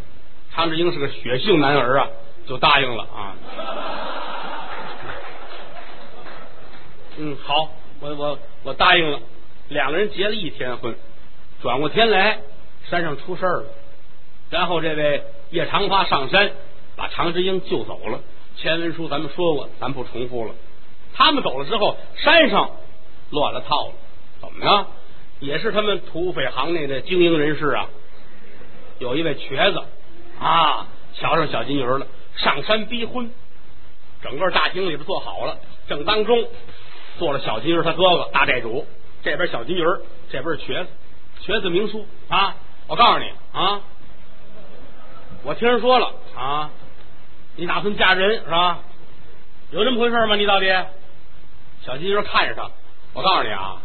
[0.53, 2.07] 常志英是个血性男儿啊，
[2.47, 3.35] 就答应了啊。
[7.17, 9.19] 嗯，好，我我我答应了。
[9.67, 10.95] 两个人结了一天婚，
[11.61, 12.39] 转过天来
[12.89, 13.65] 山上出事儿了，
[14.49, 16.51] 然后这位叶长发上山
[16.95, 18.21] 把常志英救走了。
[18.57, 20.53] 前文书咱们说过，咱不重复了。
[21.13, 22.71] 他们走了之后，山上
[23.31, 23.93] 乱了套了，
[24.39, 24.87] 怎么呢？
[25.39, 27.89] 也是他们土匪行内的精英人士啊。
[28.99, 29.83] 有一位瘸子
[30.39, 33.31] 啊，瞧上小金鱼了，上山逼婚。
[34.21, 36.47] 整个大厅里边坐好了，正当中
[37.17, 38.85] 坐了小金鱼他哥哥大寨主，
[39.23, 39.83] 这边小金鱼
[40.29, 40.89] 这边瘸子，
[41.41, 42.55] 瘸子明叔啊。
[42.87, 43.81] 我告诉你啊，
[45.43, 46.69] 我听人说了啊。
[47.55, 48.79] 你打算嫁人是吧？
[49.71, 50.35] 有这么回事吗？
[50.35, 50.67] 你到底
[51.85, 52.69] 小金鱼看着他，
[53.13, 53.81] 我告诉你啊，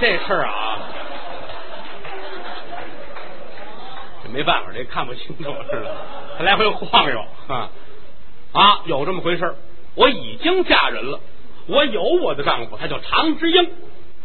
[0.00, 0.78] 这事儿啊，
[4.22, 5.96] 这没办法，这看不清楚似的，
[6.38, 7.70] 他来回晃悠啊
[8.52, 9.54] 啊，有这么回事儿
[9.94, 11.20] 我已经嫁人了，
[11.66, 13.70] 我有我的丈夫，他叫常之英。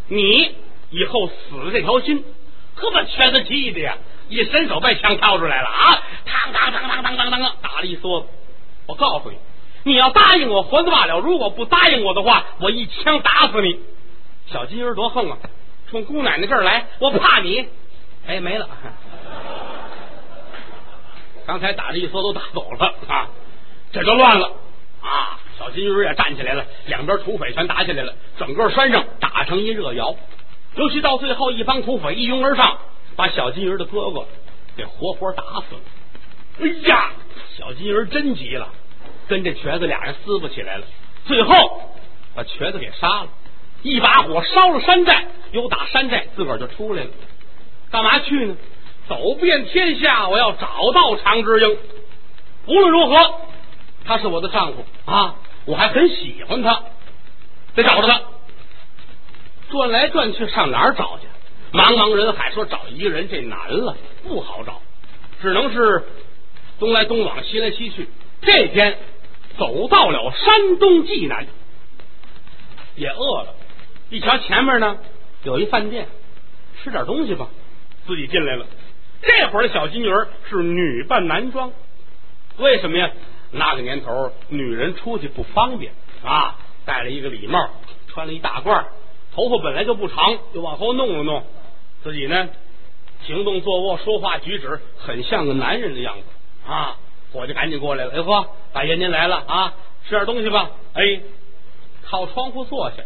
[0.07, 0.55] 你
[0.91, 2.23] 以后死了这条心，
[2.75, 3.97] 可把全子气的呀！
[4.34, 6.01] 一伸手把枪掏出来了啊！
[6.25, 8.27] 当当当当当当当，打了一梭子。
[8.88, 9.38] 我告诉你，
[9.84, 13.79] 你要答应我，活子罢了；如果不答应我的话，我一枪打死你。
[14.47, 15.38] 小金鱼多横啊！
[15.91, 17.67] 冲姑奶奶这儿来，我怕你。
[18.25, 18.67] 哎，没了。
[21.45, 23.27] 刚才打这一梭都打走了啊，
[23.91, 24.47] 这就乱了
[25.01, 25.38] 啊！
[25.59, 30.15] 小金鱼也站起来了，两边土匪全打起来了，整个山上打成一热窑。
[30.75, 32.79] 尤其到最后，一帮土匪一拥而上，
[33.16, 34.26] 把小金鱼的哥哥
[34.76, 35.82] 给活活打死了。
[36.61, 37.11] 哎呀，
[37.57, 38.70] 小金鱼真急了，
[39.28, 40.86] 跟这瘸子俩人撕不起来了。
[41.26, 41.93] 最后
[42.36, 43.28] 把瘸子给杀了，
[43.82, 47.09] 一把火烧了山寨，又打山寨自个儿就出来了。
[47.91, 48.55] 干嘛去呢？
[49.07, 51.78] 走遍天下，我要找到常之英。
[52.68, 53.41] 无论如何，
[54.05, 55.36] 他是我的丈夫啊，
[55.66, 56.84] 我还很喜欢他，
[57.76, 58.22] 得找着他。
[59.70, 61.28] 转来转去，上哪儿找去？
[61.74, 63.97] 茫茫人海，说找一个人这难了，
[64.28, 64.80] 不好找，
[65.41, 66.03] 只能是
[66.80, 68.07] 东来东往，西来西去。
[68.41, 68.99] 这天
[69.57, 71.47] 走到了山东济南，
[72.95, 73.55] 也饿了，
[74.11, 74.99] 一瞧前面呢
[75.43, 76.07] 有一饭店，
[76.84, 77.49] 吃点东西吧，
[78.05, 78.67] 自己进来了。
[79.24, 80.09] 这会儿的小金鱼
[80.49, 81.71] 是女扮男装，
[82.57, 83.09] 为什么呀？
[83.49, 85.93] 那个年头，女人出去不方便
[86.24, 86.55] 啊，
[86.86, 87.69] 戴了一个礼帽，
[88.07, 88.84] 穿了一大褂。
[89.34, 91.43] 头发本来就不长，就往后弄了弄，
[92.03, 92.49] 自己呢，
[93.25, 96.97] 行动坐卧、说话举止很像个男人的样子啊！
[97.31, 99.73] 伙计赶紧过来了，哎呵，大爷您来了啊，
[100.05, 100.69] 吃点东西吧。
[100.93, 101.21] 哎，
[102.03, 102.97] 靠窗户坐下，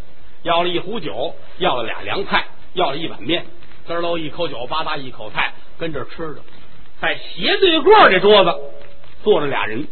[0.42, 3.46] 要了一壶酒，要了俩凉菜，要了一碗面，
[3.86, 6.40] 滋喽一口酒，吧嗒一口菜，跟这吃着。
[7.00, 8.52] 在斜对过这桌子
[9.22, 9.86] 坐着俩人，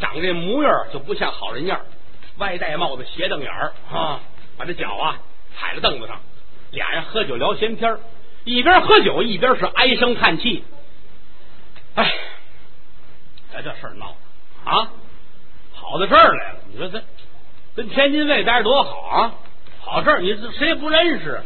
[0.00, 1.80] 长这模样就不像好人样，
[2.38, 4.20] 歪戴帽子，斜瞪眼儿啊，
[4.58, 5.20] 把这脚啊。
[5.56, 6.20] 踩在凳子上，
[6.72, 7.96] 俩人喝酒聊闲天
[8.44, 10.64] 一边喝酒一边是唉声叹气。
[11.94, 12.12] 哎，
[13.52, 14.16] 咱这事儿闹
[14.64, 14.90] 啊，
[15.74, 16.58] 跑到这儿来了。
[16.70, 17.02] 你说这
[17.74, 19.34] 跟天津卫待着多好啊，
[19.80, 21.42] 跑这儿你谁也不认识，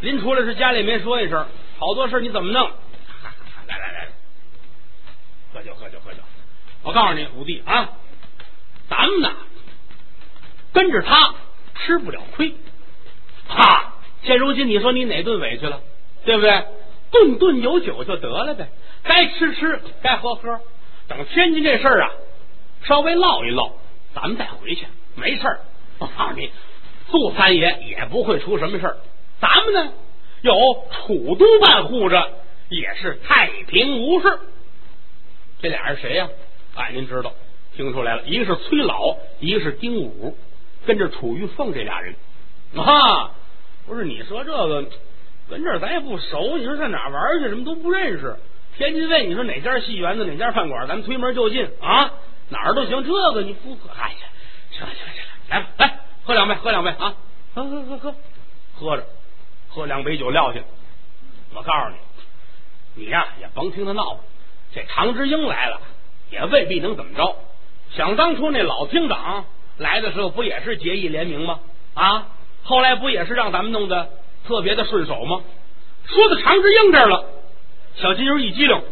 [0.00, 1.46] 临出来时家里没说一声，
[1.78, 2.70] 好多事你怎么弄？
[3.66, 4.08] 来来来，
[5.52, 6.18] 喝酒喝酒喝酒！
[6.82, 7.90] 我告诉你，五弟啊，
[8.88, 9.30] 咱们呢
[10.72, 11.34] 跟着他
[11.76, 12.54] 吃不了亏。
[13.48, 13.94] 哈！
[14.22, 15.80] 现如今你说你哪顿委屈了，
[16.24, 16.64] 对不对？
[17.10, 18.68] 顿顿有酒就得了呗，
[19.02, 20.60] 该吃吃，该喝喝。
[21.08, 22.10] 等天津这事儿啊，
[22.84, 23.72] 稍微唠一唠，
[24.14, 25.60] 咱们再回去，没事儿。
[25.98, 26.50] 我告诉你，
[27.10, 28.96] 杜三爷也不会出什么事儿。
[29.40, 29.92] 咱们呢，
[30.40, 30.54] 有
[30.90, 32.30] 楚都办护着，
[32.70, 34.38] 也是太平无事。
[35.60, 36.28] 这俩人谁呀？
[36.74, 37.34] 哎，您知道，
[37.76, 40.34] 听出来了，一个是崔老，一个是丁武，
[40.86, 42.14] 跟着楚玉凤这俩人。
[42.74, 43.32] 啊，
[43.86, 44.86] 不是你说这个
[45.52, 47.50] 跟这儿咱也不熟，你说上哪玩去？
[47.50, 48.34] 什么都不认识。
[48.74, 52.10] 天津卫，你说哪家戏园子，哪家饭馆，咱推门就进啊，
[52.48, 53.04] 哪儿都行。
[53.04, 54.16] 这个你不喝，哎呀，
[54.70, 57.14] 行了行了行了，来吧，来喝两杯，喝两杯啊，
[57.54, 58.14] 喝喝喝喝，
[58.74, 59.04] 喝着
[59.68, 60.60] 喝两杯酒撂下。
[61.54, 64.20] 我告诉你，你呀也甭听他闹，
[64.74, 65.82] 这常之英来了
[66.30, 67.36] 也未必能怎么着。
[67.90, 69.44] 想当初那老厅长
[69.76, 71.60] 来的时候，不也是结义联名吗？
[71.92, 72.28] 啊！
[72.62, 74.08] 后来不也是让咱们弄的
[74.46, 75.40] 特别的顺手吗？
[76.06, 77.24] 说到常之英这儿了，
[77.96, 78.82] 小金鱼一激灵，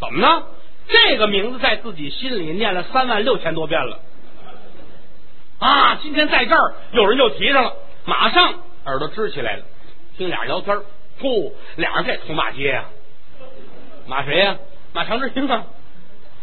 [0.00, 0.44] 怎么呢？
[0.88, 4.00] 这个名字在自己心里念了三万六千多遍了
[5.58, 5.94] 啊！
[6.02, 7.72] 今天在这儿有人就提上了，
[8.04, 9.62] 马上耳朵支起来了，
[10.18, 10.76] 听俩人聊天
[11.20, 12.86] 呼，俩人这通骂街呀，
[14.06, 14.56] 骂谁呀？
[14.92, 15.64] 骂常之英啊！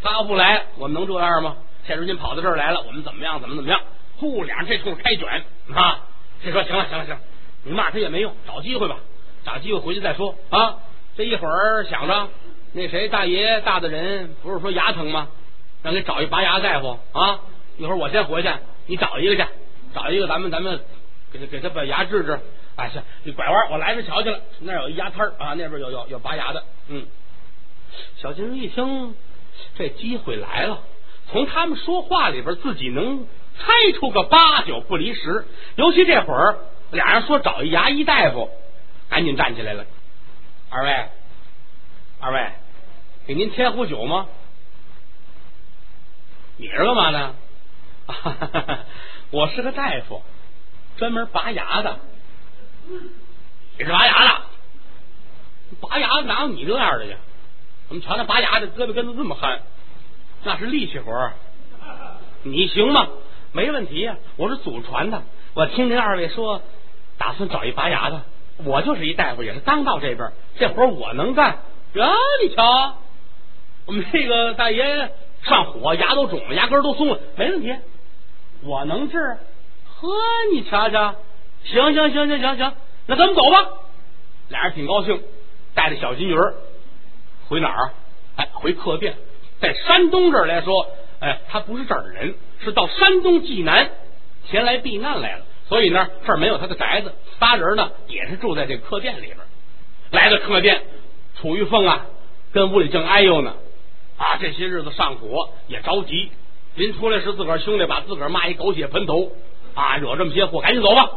[0.02, 1.58] 他要不来，我们能这样吗？
[1.86, 3.42] 现如今跑到这儿来了，我们怎么样？
[3.42, 3.82] 怎么怎么样？
[4.18, 5.44] 呼，俩人这通开卷
[5.76, 6.00] 啊！
[6.42, 7.22] 这说行了，行了，行了，
[7.64, 8.98] 你骂他也没用，找机会吧，
[9.46, 10.78] 找机会回去再说啊。
[11.18, 12.30] 这一会儿想着
[12.72, 15.28] 那谁大爷大的人不是说牙疼吗？
[15.84, 17.42] 让给找一拔牙大夫啊。
[17.78, 18.50] 一会儿我先回去，
[18.88, 19.50] 你找一个去，
[19.94, 20.80] 找一个咱们咱们
[21.32, 22.40] 给他给他把牙治治。
[22.76, 26.64] 哎，行，你拐弯，我来这瞧去了，那有一牙摊啊，那边有有有拔牙的。
[26.88, 27.06] 嗯，
[28.18, 29.14] 小金一听
[29.78, 30.82] 这机会来了，
[31.32, 33.28] 从他们说话里边自己能。
[33.62, 35.46] 猜出个八九不离十，
[35.76, 36.60] 尤其这会儿
[36.92, 38.50] 俩人说找一牙医大夫，
[39.10, 39.86] 赶紧站起来了。
[40.70, 41.06] 二位，
[42.20, 42.52] 二位，
[43.28, 44.28] 给您添壶酒吗？
[46.58, 47.36] 你是干嘛的？
[49.32, 50.24] 我是个大夫，
[50.98, 52.00] 专门拔牙的。
[53.78, 54.42] 你是拔牙的？
[55.80, 57.18] 拔牙哪有你这样的呀？
[57.88, 59.62] 我们瞧那拔牙的胳膊根子这么憨，
[60.44, 61.32] 那是力气活。
[62.44, 63.08] 你行吗？
[63.52, 65.24] 没问题呀，我是祖传的。
[65.54, 66.62] 我听您二位说，
[67.20, 68.24] 打算找一拔牙的，
[68.66, 71.50] 我就是一大夫，也是刚到这边，这活我能干。
[71.52, 72.98] 啊，你瞧，
[73.86, 75.12] 我们这个大爷
[75.44, 77.76] 上火，牙都肿了，牙根都松了，没问题，
[78.64, 79.18] 我能治。
[79.18, 80.08] 呵，
[80.54, 81.16] 你瞧瞧，
[81.66, 82.74] 行行行行行行，
[83.06, 83.70] 那咱们走吧。
[84.48, 85.22] 俩人挺高兴，
[85.76, 86.56] 带着小金鱼儿
[87.50, 87.92] 回哪儿？
[88.38, 89.16] 哎，回客店。
[89.60, 90.88] 在山东这儿来说，
[91.20, 93.90] 哎，他不是这儿的人，是到山东济南
[94.48, 95.46] 前来避难来了。
[95.70, 99.38] 所以呢，这儿没有他的宅子，仨人呢也是住在这客店里边。
[100.10, 100.82] 来到客店，
[101.40, 102.08] 楚玉凤啊，
[102.52, 103.54] 跟屋里正哎呦呢。
[104.18, 106.32] 啊，这些日子上火也着急，
[106.76, 109.32] 临出来时自个儿兄弟把自个儿骂一狗血喷头
[109.76, 111.10] 啊，惹这么些祸，赶紧走吧。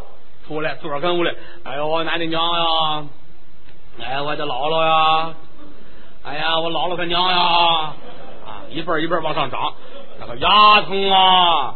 [0.47, 1.31] 出来自个儿跟屋里，
[1.65, 3.07] 哎呦我奶奶娘呀，
[4.01, 5.35] 哎我的姥姥呀，
[6.25, 7.39] 哎呀我姥姥他娘呀，
[8.47, 9.75] 啊一辈一辈往上涨，
[10.21, 11.75] 那个牙疼啊，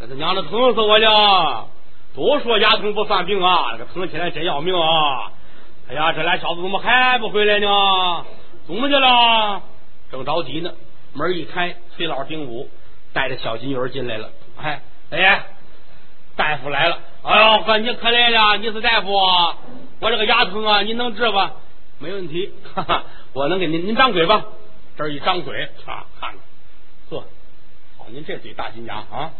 [0.00, 1.68] 这他娘的疼死我了。
[2.16, 5.30] 都说牙疼不算病啊，这疼起来真要命啊！
[5.88, 8.24] 哎呀，这俩小子怎么还不回来呢？
[8.66, 9.62] 怎么去了？
[10.10, 10.72] 正着急呢，
[11.12, 12.70] 门一开，崔老丁武
[13.12, 14.30] 带着小金鱼进来了。
[14.56, 15.44] 哎，哎，
[16.36, 16.98] 大夫来了！
[17.22, 18.56] 哎呦，哥你可来了！
[18.56, 19.56] 你是大夫啊？
[20.00, 21.52] 我这个牙疼啊，您能治吧？
[21.98, 23.04] 没问题，哈哈，
[23.34, 23.86] 我能给您。
[23.86, 24.42] 您张嘴吧，
[24.96, 26.34] 这一张嘴啊，看看，
[27.10, 27.24] 呵，
[27.98, 29.32] 好，您这嘴大金牙啊，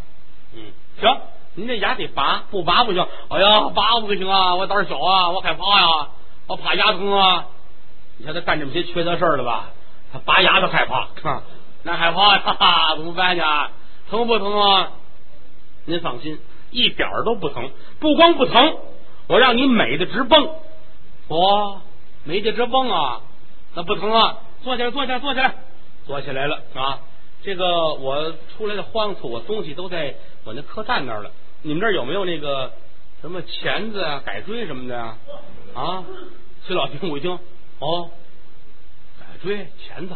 [0.53, 0.71] 嗯，
[1.01, 1.17] 行。
[1.57, 3.03] 您这牙得拔，不拔不行。
[3.29, 4.53] 哎呀，拔不行啊！
[4.53, 6.09] 我胆小啊，我害怕呀，
[6.45, 7.47] 我怕牙疼啊。
[8.17, 9.69] 你看他干这么些缺德事儿了吧？
[10.13, 11.07] 他拔牙都害怕，
[11.81, 12.95] 那害怕呀？
[12.95, 13.41] 怎么办去？
[14.11, 14.91] 疼不疼啊？
[15.85, 16.39] 您放心，
[16.69, 17.71] 一点都不疼。
[17.99, 18.77] 不光不疼，
[19.25, 20.51] 我让你美的直蹦。
[21.27, 21.81] 哦，
[22.23, 23.21] 美的直蹦啊！
[23.73, 24.37] 那不疼啊？
[24.63, 25.55] 坐起来，坐起来，坐起来，
[26.05, 26.99] 坐起来了啊！
[27.41, 31.31] 这个我出来的慌促，我东西都在我那客栈那儿了。
[31.63, 32.71] 你们这儿有没有那个
[33.21, 35.17] 什么钳子啊、改锥什么的啊？
[35.73, 36.05] 啊，
[36.65, 37.37] 崔老丁我一听，
[37.79, 38.09] 哦，
[39.19, 40.15] 改锥、钳子，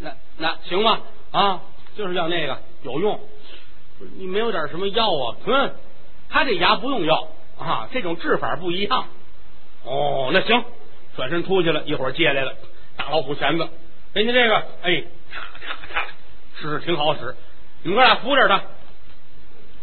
[0.00, 1.00] 那那行吧？
[1.30, 1.60] 啊，
[1.96, 3.20] 就是要那个有用。
[4.16, 5.36] 你没有点什么药啊？
[5.44, 5.74] 嗯，
[6.30, 7.28] 他这牙不用药
[7.58, 9.06] 啊，这种治法不一样。
[9.84, 10.64] 哦，那行，
[11.16, 12.56] 转身出去了一会儿借来了
[12.96, 13.68] 大老虎钳子，
[14.14, 16.06] 人家这个哎，咔咔咔，
[16.58, 17.36] 是挺好使。
[17.82, 18.62] 你们哥俩扶着他。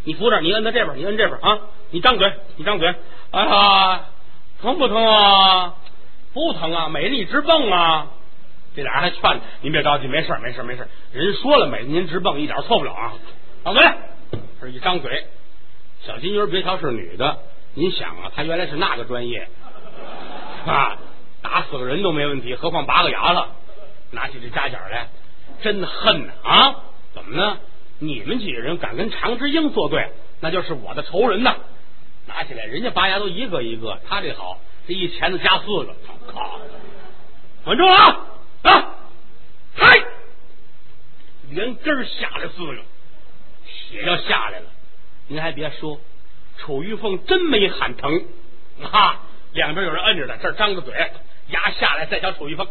[0.03, 1.59] 你扶着，你摁在这边，你摁这边啊！
[1.91, 2.95] 你张嘴，你张嘴！
[3.31, 4.05] 哎呀，
[4.61, 5.75] 疼不疼啊？
[6.33, 8.07] 不疼啊，美丽直蹦啊！
[8.75, 13.13] 这俩人还劝您别着急，没事没事没事人说了，美您直蹦一点错不了啊！
[13.65, 13.83] 张嘴，
[14.61, 15.25] 这一张嘴，
[16.05, 17.39] 小金鱼别瞧是女的，
[17.73, 19.49] 您想啊，她原来是那个专业
[20.65, 20.97] 啊，
[21.41, 23.49] 打死个人都没问题，何况拔个牙了？
[24.11, 25.07] 拿起这夹角来，
[25.61, 26.75] 真恨啊！
[27.13, 27.57] 怎么呢？
[27.99, 31.55] 你们几个人敢跟常之英作对，那就是我的仇人呐！
[32.27, 35.95] 拿起来，人家拔牙都一个一个，他这好，这一钳子加四个，
[36.27, 36.59] 靠！
[37.65, 38.27] 稳住啊！
[38.63, 38.95] 啊！
[39.75, 40.03] 嗨！
[41.49, 42.75] 连根下来四个，
[43.65, 44.65] 血要下来了。
[45.27, 45.99] 您还别说，
[46.57, 48.25] 楚玉凤真没喊疼
[48.91, 49.21] 啊！
[49.53, 50.93] 两边有人摁着他，这儿张着嘴，
[51.47, 52.67] 牙下来，再瞧楚玉凤。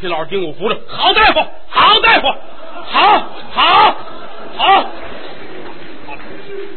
[0.00, 2.28] 崔老师丁武扶着，好大夫，好大夫，
[2.84, 3.18] 好，
[3.50, 3.96] 好，
[4.56, 4.84] 好，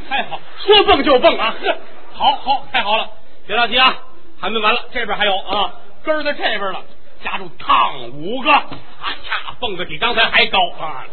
[0.10, 1.54] 太好，说蹦就蹦啊！
[1.62, 1.76] 哼，
[2.14, 3.08] 好好，太好了，
[3.46, 3.96] 别着急啊，
[4.40, 6.84] 还没完了，这边还有啊，根儿在这边了，
[7.24, 11.06] 夹住烫五个，哎呀，蹦的比刚才还高啊！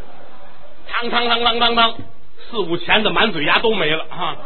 [1.03, 1.95] 嘡嘡嘡嘡嘡嘡，
[2.51, 4.37] 四五钳子满嘴牙都没了啊！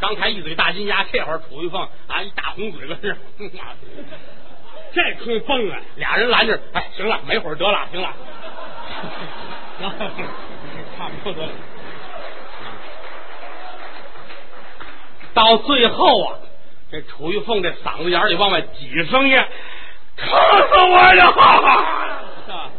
[0.00, 3.16] 刚才一嘴大金牙，这会儿楚玉凤啊，一大红嘴巴是。
[4.92, 5.78] 这通蹦啊！
[5.96, 8.12] 俩人拦着，哎，行了，没会儿得了，行了，
[10.96, 11.52] 差不多得了。
[15.34, 16.38] 到最后啊，
[16.90, 19.38] 这楚玉凤这嗓子眼里往外挤声音，
[20.16, 22.70] 疼死我了！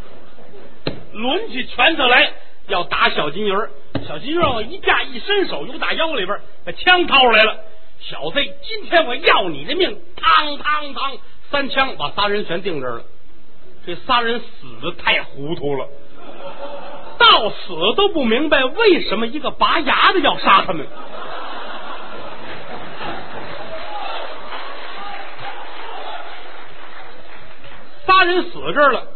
[1.14, 2.32] 抡起拳头来
[2.68, 3.70] 要打小金鱼儿，
[4.07, 7.55] 小金鱼儿一架一伸手，由打腰里边把枪掏出来了。
[8.01, 9.91] 小子，今天我要你的命！
[10.16, 11.20] 嘡嘡嘡。
[11.52, 13.04] 三枪把仨人全定这儿了，
[13.86, 14.45] 这仨人死
[14.82, 15.88] 的太糊涂了，
[17.18, 20.86] 到死都不明白为什么一个拔牙的要杀他们。
[28.06, 29.08] 仨人死这儿了，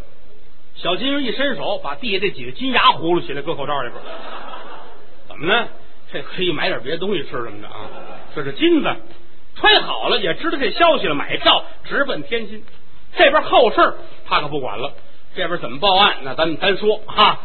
[0.75, 4.01] 小金鱼一伸手，把地下这几个金牙葫芦起来，搁口罩里边。
[5.27, 5.67] 怎么呢？
[6.11, 7.89] 这可以买点别的东西吃什么的啊？
[8.35, 8.95] 这是金子，
[9.55, 12.63] 揣好了，也知道这消息了，买票直奔天津。
[13.15, 13.93] 这边后事
[14.25, 14.93] 他可不管了，
[15.35, 17.39] 这边怎么报案，那咱们单说哈。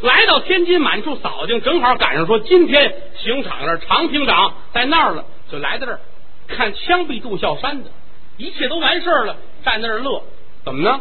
[0.00, 6.00] 来到天津满处扫听，正好赶上说今天刑场那常厅长在那儿了，就来到这儿
[6.48, 7.90] 看枪毙杜孝山的，
[8.36, 10.24] 一切都完事儿了，站在那儿乐。
[10.64, 11.00] 怎么呢？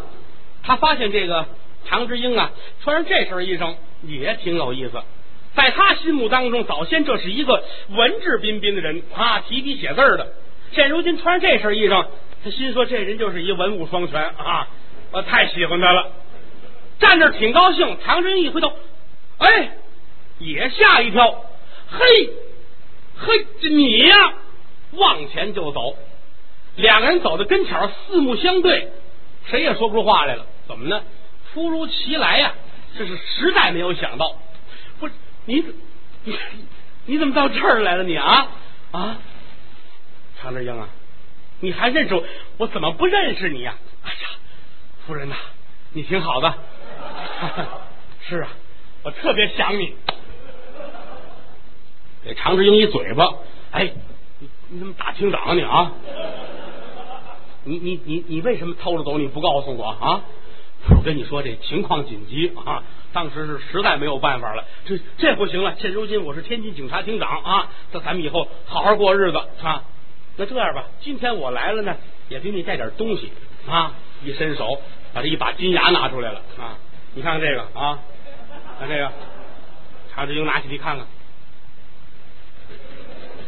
[0.63, 1.47] 他发现这个
[1.85, 2.51] 常之英啊，
[2.83, 3.73] 穿上这身衣裳
[4.03, 5.01] 也挺有意思。
[5.55, 10.27] 在他心目当中，早先这是一个文质彬彬的人啊，提笔写字的。
[10.71, 12.05] 现如今穿上这身衣裳，
[12.43, 14.67] 他心说这人就是一文武双全啊，
[15.11, 16.11] 我太喜欢他了。
[16.99, 18.73] 站那挺高兴，唐真一回头。
[19.39, 19.71] 哎，
[20.39, 21.43] 也吓一跳，
[21.89, 22.29] 嘿，
[23.17, 24.33] 嘿，这你呀，
[24.91, 25.95] 往前就走，
[26.75, 28.89] 两个人走到跟前，四目相对，
[29.47, 30.45] 谁也说不出话来了。
[30.67, 31.01] 怎么呢？
[31.53, 32.53] 突如其来呀，
[32.97, 34.35] 这是实在没有想到。
[34.99, 35.13] 不是
[35.45, 35.65] 你，
[36.23, 36.37] 你
[37.07, 38.03] 你怎么到这儿来了？
[38.03, 38.47] 你啊
[38.91, 39.17] 啊，
[40.41, 40.89] 常志英啊，
[41.59, 42.23] 你还认识我？
[42.57, 43.75] 我怎么不认识你呀？
[44.03, 44.17] 哎呀，
[45.05, 45.35] 夫人呐，
[45.93, 46.53] 你挺好的。
[48.27, 48.49] 是啊。
[49.03, 49.95] 我特别想你，
[52.23, 53.33] 给常志英一嘴巴。
[53.71, 53.91] 哎，
[54.39, 55.91] 你你怎么打厅长啊你啊？
[57.63, 59.17] 你你你你为什么偷着走？
[59.17, 60.21] 你不告诉我啊？
[60.89, 62.83] 我跟你说，这情况紧急啊！
[63.13, 64.65] 当时是实在没有办法了。
[64.85, 65.75] 这这不行了。
[65.79, 69.83] 现如今我是天津警察厅长啊，这咱们以后好好过日子啊。
[70.37, 71.95] 那这样吧，今天我来了呢，
[72.29, 73.31] 也给你带点东西
[73.67, 73.93] 啊。
[74.23, 74.79] 一伸手，
[75.13, 76.77] 把这一把金牙拿出来了啊！
[77.15, 77.97] 你看看这个啊。
[78.79, 79.11] 看这个，
[80.13, 81.05] 查志英拿起来看看，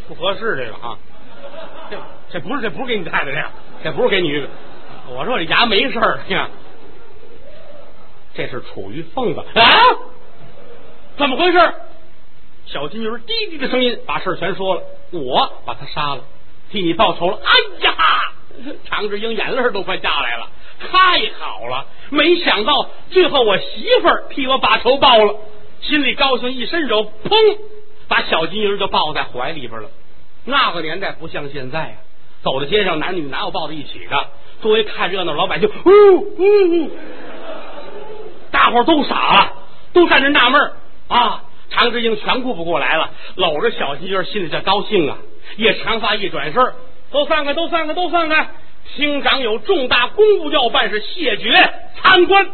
[0.07, 0.97] 不合适这个啊，
[1.89, 1.97] 这
[2.31, 3.47] 这不是这不是给你带的这个，
[3.83, 4.47] 这不是给你。
[5.09, 6.49] 我说我这牙没事儿，你看，
[8.33, 9.69] 这是楚玉凤子啊，
[11.17, 11.73] 怎么回事？
[12.65, 16.23] 小金鱼滴滴的声音把事全说了，我把他杀了，
[16.73, 17.37] 替你报仇了。
[17.43, 17.95] 哎呀，
[18.85, 20.49] 常志英眼泪都快下来了。
[20.79, 21.85] 太好了！
[22.09, 25.35] 没想到最后我媳妇儿替我把仇报了，
[25.81, 27.57] 心里高兴，一伸手，砰，
[28.07, 29.89] 把小金鱼就抱在怀里边了。
[30.45, 31.95] 那个年代不像现在啊，
[32.41, 34.27] 走在街上男女哪有抱在一起的？
[34.61, 36.91] 作为看热闹老百姓，呜呜呜，
[38.49, 39.53] 大伙都傻了，
[39.93, 40.71] 都站着纳闷
[41.07, 41.43] 啊。
[41.69, 45.17] 常志英全顾不过来了，搂着小金鱼，心里这高兴啊。
[45.57, 46.73] 叶长发一转身，
[47.11, 48.47] 都散开，都散开，都散开。
[48.95, 51.51] 厅长有重大公务要办，是谢绝
[52.01, 52.47] 参观。